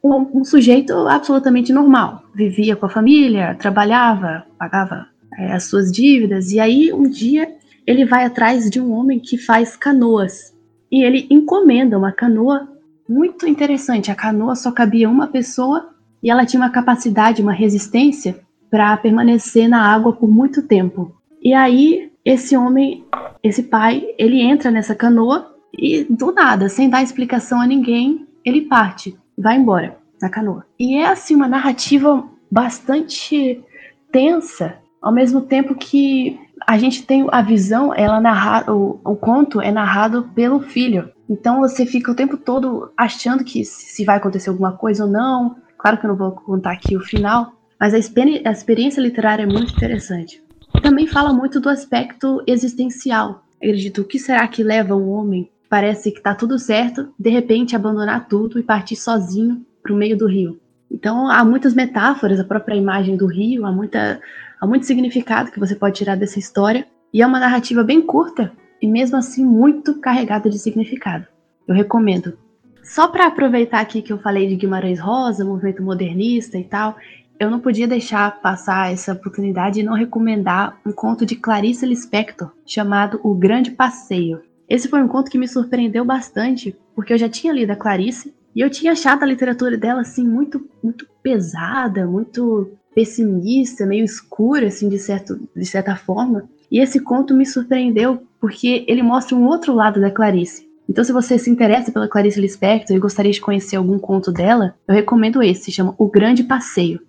um, 0.04 0.40
um 0.40 0.44
sujeito 0.44 0.94
absolutamente 1.08 1.74
normal. 1.74 2.24
Vivia 2.34 2.76
com 2.76 2.86
a 2.86 2.90
família, 2.90 3.56
trabalhava, 3.56 4.46
pagava 4.58 5.08
é, 5.38 5.54
as 5.54 5.64
suas 5.66 5.92
dívidas, 5.92 6.52
e 6.52 6.60
aí 6.60 6.92
um 6.94 7.10
dia 7.10 7.56
ele 7.86 8.06
vai 8.06 8.26
atrás 8.26 8.70
de 8.70 8.82
um 8.82 8.92
homem 8.92 9.20
que 9.20 9.38
faz 9.38 9.76
canoas. 9.76 10.54
E 10.92 11.04
ele 11.04 11.28
encomenda 11.30 11.98
uma 11.98 12.12
canoa 12.12 12.68
muito 13.08 13.48
interessante. 13.48 14.12
A 14.12 14.16
canoa 14.16 14.56
só 14.56 14.72
cabia 14.72 15.10
uma 15.10 15.28
pessoa 15.28 15.90
e 16.22 16.30
ela 16.30 16.46
tinha 16.46 16.62
uma 16.62 16.70
capacidade, 16.70 17.42
uma 17.42 17.54
resistência 17.54 18.40
para 18.70 18.98
permanecer 18.98 19.70
na 19.70 19.82
água 19.82 20.12
por 20.12 20.30
muito 20.30 20.62
tempo. 20.62 21.16
E 21.42 21.54
aí 21.54 22.12
esse 22.26 22.58
homem, 22.58 23.06
esse 23.42 23.64
pai, 23.64 24.06
ele 24.18 24.42
entra 24.42 24.70
nessa 24.70 24.94
canoa 24.94 25.56
e 25.74 26.04
do 26.10 26.34
nada, 26.34 26.68
sem 26.68 26.90
dar 26.90 27.02
explicação 27.02 27.62
a 27.62 27.66
ninguém, 27.68 28.28
ele 28.44 28.64
parte, 28.64 29.18
vai 29.38 29.58
embora 29.58 29.98
na 30.22 30.30
canoa. 30.30 30.66
E 30.80 30.98
é 30.98 31.08
assim 31.08 31.36
uma 31.36 31.48
narrativa 31.48 32.28
bastante 32.50 33.64
tensa, 34.12 34.78
ao 35.02 35.14
mesmo 35.14 35.42
tempo 35.42 35.76
que 35.76 36.40
a 36.66 36.78
gente 36.78 37.06
tem 37.06 37.26
a 37.32 37.42
visão, 37.42 37.94
ela 37.94 38.20
narra, 38.20 38.72
o, 38.72 39.00
o 39.04 39.16
conto 39.16 39.62
é 39.62 39.72
narrado 39.72 40.24
pelo 40.34 40.60
filho. 40.60 41.12
Então 41.30 41.60
você 41.60 41.86
fica 41.86 42.12
o 42.12 42.16
tempo 42.16 42.38
todo 42.38 42.92
achando 42.98 43.44
que 43.44 43.64
se 43.64 44.04
vai 44.04 44.18
acontecer 44.18 44.50
alguma 44.50 44.72
coisa 44.72 45.06
ou 45.06 45.10
não. 45.10 45.58
Claro 45.78 45.98
que 45.98 46.06
eu 46.06 46.10
não 46.10 46.18
vou 46.18 46.32
contar 46.32 46.72
aqui 46.72 46.98
o 46.98 47.02
final, 47.02 47.54
mas 47.80 47.94
a, 47.94 47.98
experi 47.98 48.42
a 48.46 48.52
experiência 48.52 49.02
literária 49.02 49.44
é 49.44 49.46
muito 49.46 49.74
interessante. 49.74 50.42
Também 50.82 51.06
fala 51.06 51.32
muito 51.32 51.60
do 51.60 51.70
aspecto 51.70 52.42
existencial. 52.48 53.44
Acredito, 53.58 54.02
o 54.02 54.06
que 54.06 54.20
será 54.20 54.48
que 54.48 54.64
leva 54.64 54.96
um 54.96 55.10
homem 55.10 55.50
parece 55.70 56.12
que 56.12 56.18
está 56.18 56.34
tudo 56.34 56.58
certo, 56.58 57.14
de 57.18 57.30
repente 57.30 57.76
abandonar 57.76 58.28
tudo 58.28 58.60
e 58.60 58.64
partir 58.64 58.96
sozinho 58.96 59.66
para 59.82 59.94
o 59.94 59.98
meio 59.98 60.18
do 60.18 60.28
rio? 60.28 60.60
Então 60.90 61.30
há 61.30 61.44
muitas 61.44 61.74
metáforas, 61.74 62.40
a 62.40 62.44
própria 62.44 62.76
imagem 62.76 63.18
do 63.18 63.28
rio, 63.28 63.66
há, 63.66 63.72
muita, 63.72 64.22
há 64.60 64.66
muito 64.66 64.86
significado 64.86 65.52
que 65.52 65.60
você 65.60 65.76
pode 65.76 65.98
tirar 65.98 66.16
dessa 66.16 66.40
história. 66.40 66.88
E 67.14 67.22
é 67.22 67.28
uma 67.28 67.40
narrativa 67.40 67.84
bem 67.84 68.02
curta, 68.02 68.52
e 68.82 68.88
mesmo 68.88 69.18
assim 69.18 69.46
muito 69.46 70.00
carregada 70.00 70.50
de 70.50 70.60
significado. 70.60 71.26
Eu 71.68 71.76
recomendo. 71.76 72.38
Só 72.84 73.08
para 73.08 73.28
aproveitar 73.28 73.82
aqui 73.82 74.02
que 74.02 74.14
eu 74.14 74.20
falei 74.20 74.48
de 74.48 74.56
Guimarães 74.56 75.00
Rosa, 75.00 75.44
movimento 75.44 75.84
modernista 75.84 76.58
e 76.58 76.64
tal, 76.64 76.96
eu 77.40 77.52
não 77.52 77.60
podia 77.60 77.88
deixar 77.88 78.42
passar 78.42 78.92
essa 78.92 79.14
oportunidade 79.14 79.80
e 79.80 79.84
não 79.84 79.94
recomendar 79.94 80.80
um 80.86 80.92
conto 80.92 81.26
de 81.26 81.36
Clarice 81.36 81.86
Lispector 81.86 82.52
chamado 82.66 83.20
O 83.24 83.36
Grande 83.36 83.72
Passeio. 83.72 84.42
Esse 84.70 84.88
foi 84.88 85.02
um 85.02 85.08
conto 85.08 85.32
que 85.32 85.38
me 85.38 85.48
surpreendeu 85.48 86.04
bastante, 86.04 86.76
porque 86.96 87.14
eu 87.14 87.18
já 87.18 87.30
tinha 87.30 87.54
lido 87.54 87.72
a 87.72 87.76
Clarice 87.76 88.34
e 88.56 88.62
eu 88.62 88.70
tinha 88.70 88.92
achado 88.92 89.24
a 89.24 89.28
literatura 89.28 89.78
dela 89.78 90.02
assim 90.02 90.28
muito 90.28 90.68
muito 90.84 91.08
pesada, 91.24 92.06
muito 92.06 92.72
pessimista, 92.94 93.86
meio 93.86 94.04
escura 94.04 94.68
assim 94.68 94.90
de 94.90 94.98
certo 94.98 95.40
de 95.56 95.66
certa 95.66 95.96
forma. 95.96 96.50
E 96.70 96.80
esse 96.80 97.00
conto 97.00 97.34
me 97.34 97.46
surpreendeu 97.46 98.22
porque 98.42 98.84
ele 98.88 99.02
mostra 99.02 99.36
um 99.36 99.46
outro 99.46 99.74
lado 99.74 100.02
da 100.02 100.12
Clarice. 100.12 100.68
Então, 100.90 101.04
se 101.04 101.12
você 101.12 101.38
se 101.38 101.50
interessa 101.50 101.92
pela 101.92 102.08
Clarice 102.08 102.40
Lispector 102.40 102.96
e 102.96 103.00
gostaria 103.00 103.32
de 103.32 103.42
conhecer 103.42 103.76
algum 103.76 104.00
conto 104.00 104.32
dela, 104.32 104.74
eu 104.88 104.96
recomendo 104.96 105.44
esse, 105.44 105.66
se 105.66 105.72
chama 105.72 105.94
O 105.98 106.08
Grande 106.10 106.44
Passeio. 106.44 107.02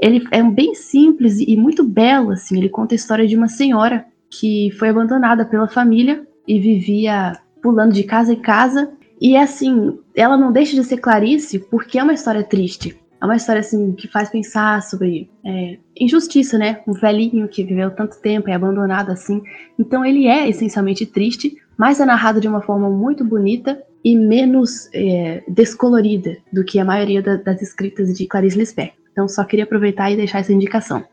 Ele 0.00 0.26
é 0.30 0.42
bem 0.42 0.74
simples 0.74 1.38
e 1.38 1.56
muito 1.56 1.84
belo, 1.84 2.30
assim. 2.30 2.56
Ele 2.56 2.68
conta 2.68 2.94
a 2.94 2.96
história 2.96 3.26
de 3.26 3.36
uma 3.36 3.48
senhora 3.48 4.06
que 4.30 4.70
foi 4.78 4.88
abandonada 4.88 5.44
pela 5.44 5.68
família 5.68 6.26
e 6.48 6.58
vivia 6.58 7.38
pulando 7.62 7.92
de 7.92 8.02
casa 8.02 8.32
em 8.32 8.40
casa. 8.40 8.90
E 9.20 9.36
assim, 9.36 9.98
ela 10.16 10.36
não 10.36 10.50
deixa 10.50 10.74
de 10.74 10.82
ser 10.84 10.98
Clarice 10.98 11.58
porque 11.58 11.98
é 11.98 12.02
uma 12.02 12.14
história 12.14 12.42
triste. 12.42 12.98
É 13.20 13.24
uma 13.24 13.36
história 13.36 13.60
assim 13.60 13.92
que 13.92 14.06
faz 14.06 14.30
pensar 14.30 14.80
sobre 14.82 15.28
é, 15.44 15.78
injustiça, 15.98 16.56
né? 16.56 16.80
Um 16.86 16.92
velhinho 16.92 17.48
que 17.48 17.64
viveu 17.64 17.90
tanto 17.90 18.20
tempo 18.20 18.48
e 18.48 18.52
é 18.52 18.54
abandonado 18.54 19.10
assim. 19.10 19.42
Então 19.78 20.04
ele 20.04 20.26
é 20.26 20.48
essencialmente 20.48 21.04
triste, 21.04 21.56
mas 21.76 22.00
é 22.00 22.04
narrado 22.04 22.40
de 22.40 22.46
uma 22.46 22.62
forma 22.62 22.88
muito 22.88 23.24
bonita 23.24 23.82
e 24.04 24.14
menos 24.14 24.88
é, 24.94 25.42
descolorida 25.48 26.36
do 26.52 26.64
que 26.64 26.78
a 26.78 26.84
maioria 26.84 27.20
da, 27.20 27.36
das 27.36 27.60
escritas 27.60 28.16
de 28.16 28.26
Clarice 28.26 28.56
Lispector. 28.56 28.96
Então 29.10 29.28
só 29.28 29.42
queria 29.42 29.64
aproveitar 29.64 30.12
e 30.12 30.16
deixar 30.16 30.38
essa 30.38 30.52
indicação. 30.52 31.04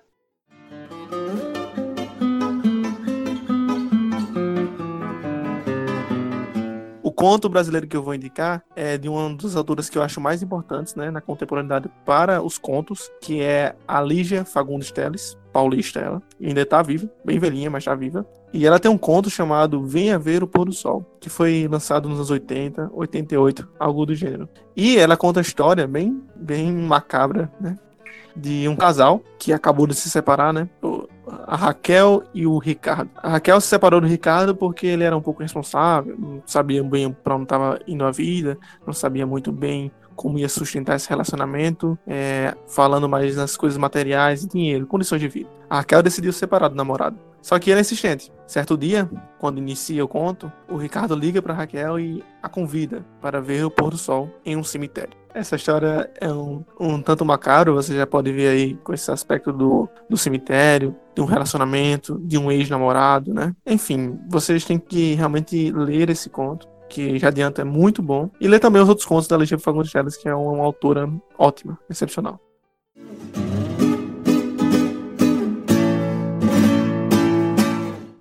Conto 7.25 7.49
brasileiro 7.49 7.87
que 7.87 7.97
eu 7.97 8.03
vou 8.03 8.13
indicar 8.13 8.63
é 8.75 8.99
de 8.99 9.09
uma 9.09 9.35
das 9.35 9.55
autoras 9.55 9.89
que 9.89 9.97
eu 9.97 10.03
acho 10.03 10.21
mais 10.21 10.43
importantes 10.43 10.93
né, 10.93 11.09
na 11.09 11.19
contemporaneidade 11.19 11.89
para 12.05 12.39
os 12.39 12.59
contos, 12.59 13.09
que 13.19 13.41
é 13.41 13.75
a 13.87 13.99
Lígia 13.99 14.45
Fagundes 14.45 14.91
Teles, 14.91 15.35
paulista 15.51 15.99
ela, 15.99 16.21
ainda 16.39 16.61
está 16.61 16.83
viva, 16.83 17.09
bem 17.25 17.39
velhinha, 17.39 17.67
mas 17.67 17.81
está 17.81 17.95
viva. 17.95 18.23
E 18.53 18.63
ela 18.63 18.79
tem 18.79 18.91
um 18.91 18.97
conto 18.97 19.27
chamado 19.27 19.83
Venha 19.83 20.19
Ver 20.19 20.43
o 20.43 20.47
Pôr 20.47 20.65
do 20.65 20.71
Sol, 20.71 21.03
que 21.19 21.27
foi 21.27 21.67
lançado 21.67 22.07
nos 22.07 22.19
anos 22.19 22.29
80, 22.29 22.91
88, 22.93 23.69
algo 23.79 24.05
do 24.05 24.13
gênero. 24.13 24.47
E 24.75 24.95
ela 24.95 25.17
conta 25.17 25.39
a 25.39 25.41
história 25.41 25.87
bem, 25.87 26.21
bem 26.35 26.71
macabra, 26.71 27.51
né? 27.59 27.75
De 28.35 28.67
um 28.67 28.75
casal 28.75 29.23
que 29.39 29.51
acabou 29.51 29.87
de 29.87 29.95
se 29.95 30.11
separar, 30.11 30.53
né? 30.53 30.69
A 31.47 31.55
Raquel 31.55 32.23
e 32.33 32.45
o 32.45 32.57
Ricardo. 32.57 33.09
A 33.15 33.29
Raquel 33.29 33.59
se 33.61 33.67
separou 33.67 34.01
do 34.01 34.07
Ricardo 34.07 34.55
porque 34.55 34.87
ele 34.87 35.03
era 35.03 35.15
um 35.15 35.21
pouco 35.21 35.41
responsável, 35.41 36.15
não 36.17 36.41
sabia 36.45 36.83
bem 36.83 37.11
para 37.11 37.35
onde 37.35 37.43
estava 37.43 37.79
indo 37.87 38.03
a 38.03 38.11
vida, 38.11 38.57
não 38.85 38.93
sabia 38.93 39.25
muito 39.25 39.51
bem 39.51 39.91
como 40.15 40.39
ia 40.39 40.47
sustentar 40.47 40.95
esse 40.95 41.09
relacionamento, 41.09 41.97
é, 42.07 42.55
falando 42.67 43.09
mais 43.09 43.35
nas 43.35 43.57
coisas 43.57 43.77
materiais, 43.77 44.45
dinheiro, 44.45 44.87
condições 44.87 45.19
de 45.19 45.27
vida. 45.27 45.49
A 45.69 45.77
Raquel 45.77 46.01
decidiu 46.01 46.31
se 46.31 46.39
separar 46.39 46.69
do 46.69 46.75
namorado. 46.75 47.17
Só 47.41 47.59
que 47.59 47.69
ele 47.69 47.79
é 47.79 47.81
insistente. 47.81 48.31
Certo 48.47 48.75
dia, 48.75 49.07
quando 49.37 49.59
inicia 49.59 50.03
o 50.03 50.07
conto, 50.07 50.51
o 50.67 50.77
Ricardo 50.77 51.15
liga 51.15 51.41
para 51.41 51.53
Raquel 51.53 51.99
e 51.99 52.23
a 52.41 52.49
convida 52.49 53.05
para 53.21 53.39
ver 53.39 53.63
o 53.65 53.69
pôr 53.69 53.91
do 53.91 53.97
sol 53.97 54.31
em 54.43 54.55
um 54.55 54.63
cemitério. 54.63 55.24
Essa 55.35 55.57
história 55.57 56.09
é 56.21 56.31
um, 56.31 56.63
um 56.79 57.01
tanto 57.01 57.25
macabro, 57.25 57.73
você 57.73 57.93
já 57.93 58.07
pode 58.07 58.31
ver 58.31 58.47
aí 58.47 58.75
com 58.75 58.93
esse 58.93 59.11
aspecto 59.11 59.51
do, 59.51 59.89
do 60.09 60.15
cemitério, 60.15 60.95
de 61.13 61.21
um 61.21 61.25
relacionamento, 61.25 62.17
de 62.23 62.37
um 62.37 62.49
ex-namorado, 62.49 63.33
né? 63.33 63.53
Enfim, 63.65 64.17
vocês 64.29 64.63
têm 64.63 64.79
que 64.79 65.13
realmente 65.13 65.71
ler 65.71 66.09
esse 66.09 66.29
conto 66.29 66.69
que 66.87 67.19
já 67.19 67.27
adianta 67.27 67.63
é 67.63 67.65
muito 67.65 68.01
bom. 68.01 68.29
E 68.39 68.47
ler 68.47 68.59
também 68.59 68.81
os 68.81 68.87
outros 68.87 69.05
contos 69.05 69.27
da 69.27 69.35
Legião 69.35 69.59
Fagundes 69.59 69.91
Teles, 69.91 70.15
que 70.15 70.29
é 70.29 70.33
uma 70.33 70.63
autora 70.63 71.11
ótima, 71.37 71.77
excepcional. 71.89 72.39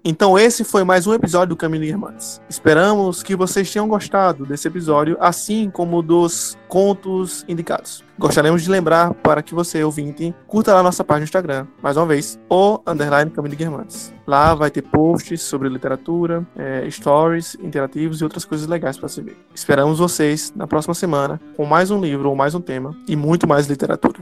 Então 0.06 0.38
esse 0.38 0.64
foi 0.64 0.84
mais 0.84 1.06
um 1.06 1.14
episódio 1.14 1.48
do 1.48 1.56
Caminho 1.56 1.82
Irmãs. 1.84 2.38
Esperamos 2.46 3.22
que 3.22 3.34
vocês 3.34 3.72
tenham 3.72 3.88
gostado 3.88 4.44
desse 4.44 4.68
episódio, 4.68 5.16
assim 5.18 5.70
como 5.70 6.02
dos 6.02 6.58
contos 6.68 7.42
indicados. 7.48 8.04
Gostaríamos 8.18 8.62
de 8.62 8.68
lembrar 8.68 9.14
para 9.14 9.42
que 9.42 9.54
você, 9.54 9.82
ouvinte, 9.82 10.34
curta 10.46 10.74
lá 10.74 10.82
nossa 10.82 11.02
página 11.02 11.20
no 11.20 11.24
Instagram, 11.24 11.66
mais 11.82 11.96
uma 11.96 12.04
vez, 12.04 12.38
o 12.50 12.82
underline 12.86 13.30
Caminho 13.30 13.56
Irmãs. 13.58 14.12
Lá 14.26 14.54
vai 14.54 14.70
ter 14.70 14.82
posts 14.82 15.40
sobre 15.40 15.70
literatura, 15.70 16.46
é, 16.54 16.86
stories 16.90 17.56
interativos 17.62 18.20
e 18.20 18.24
outras 18.24 18.44
coisas 18.44 18.66
legais 18.66 18.98
para 18.98 19.08
você 19.08 19.22
ver. 19.22 19.38
Esperamos 19.54 20.00
vocês 20.00 20.52
na 20.54 20.66
próxima 20.66 20.92
semana 20.92 21.40
com 21.56 21.64
mais 21.64 21.90
um 21.90 21.98
livro 21.98 22.28
ou 22.28 22.36
mais 22.36 22.54
um 22.54 22.60
tema 22.60 22.94
e 23.08 23.16
muito 23.16 23.48
mais 23.48 23.66
literatura. 23.68 24.20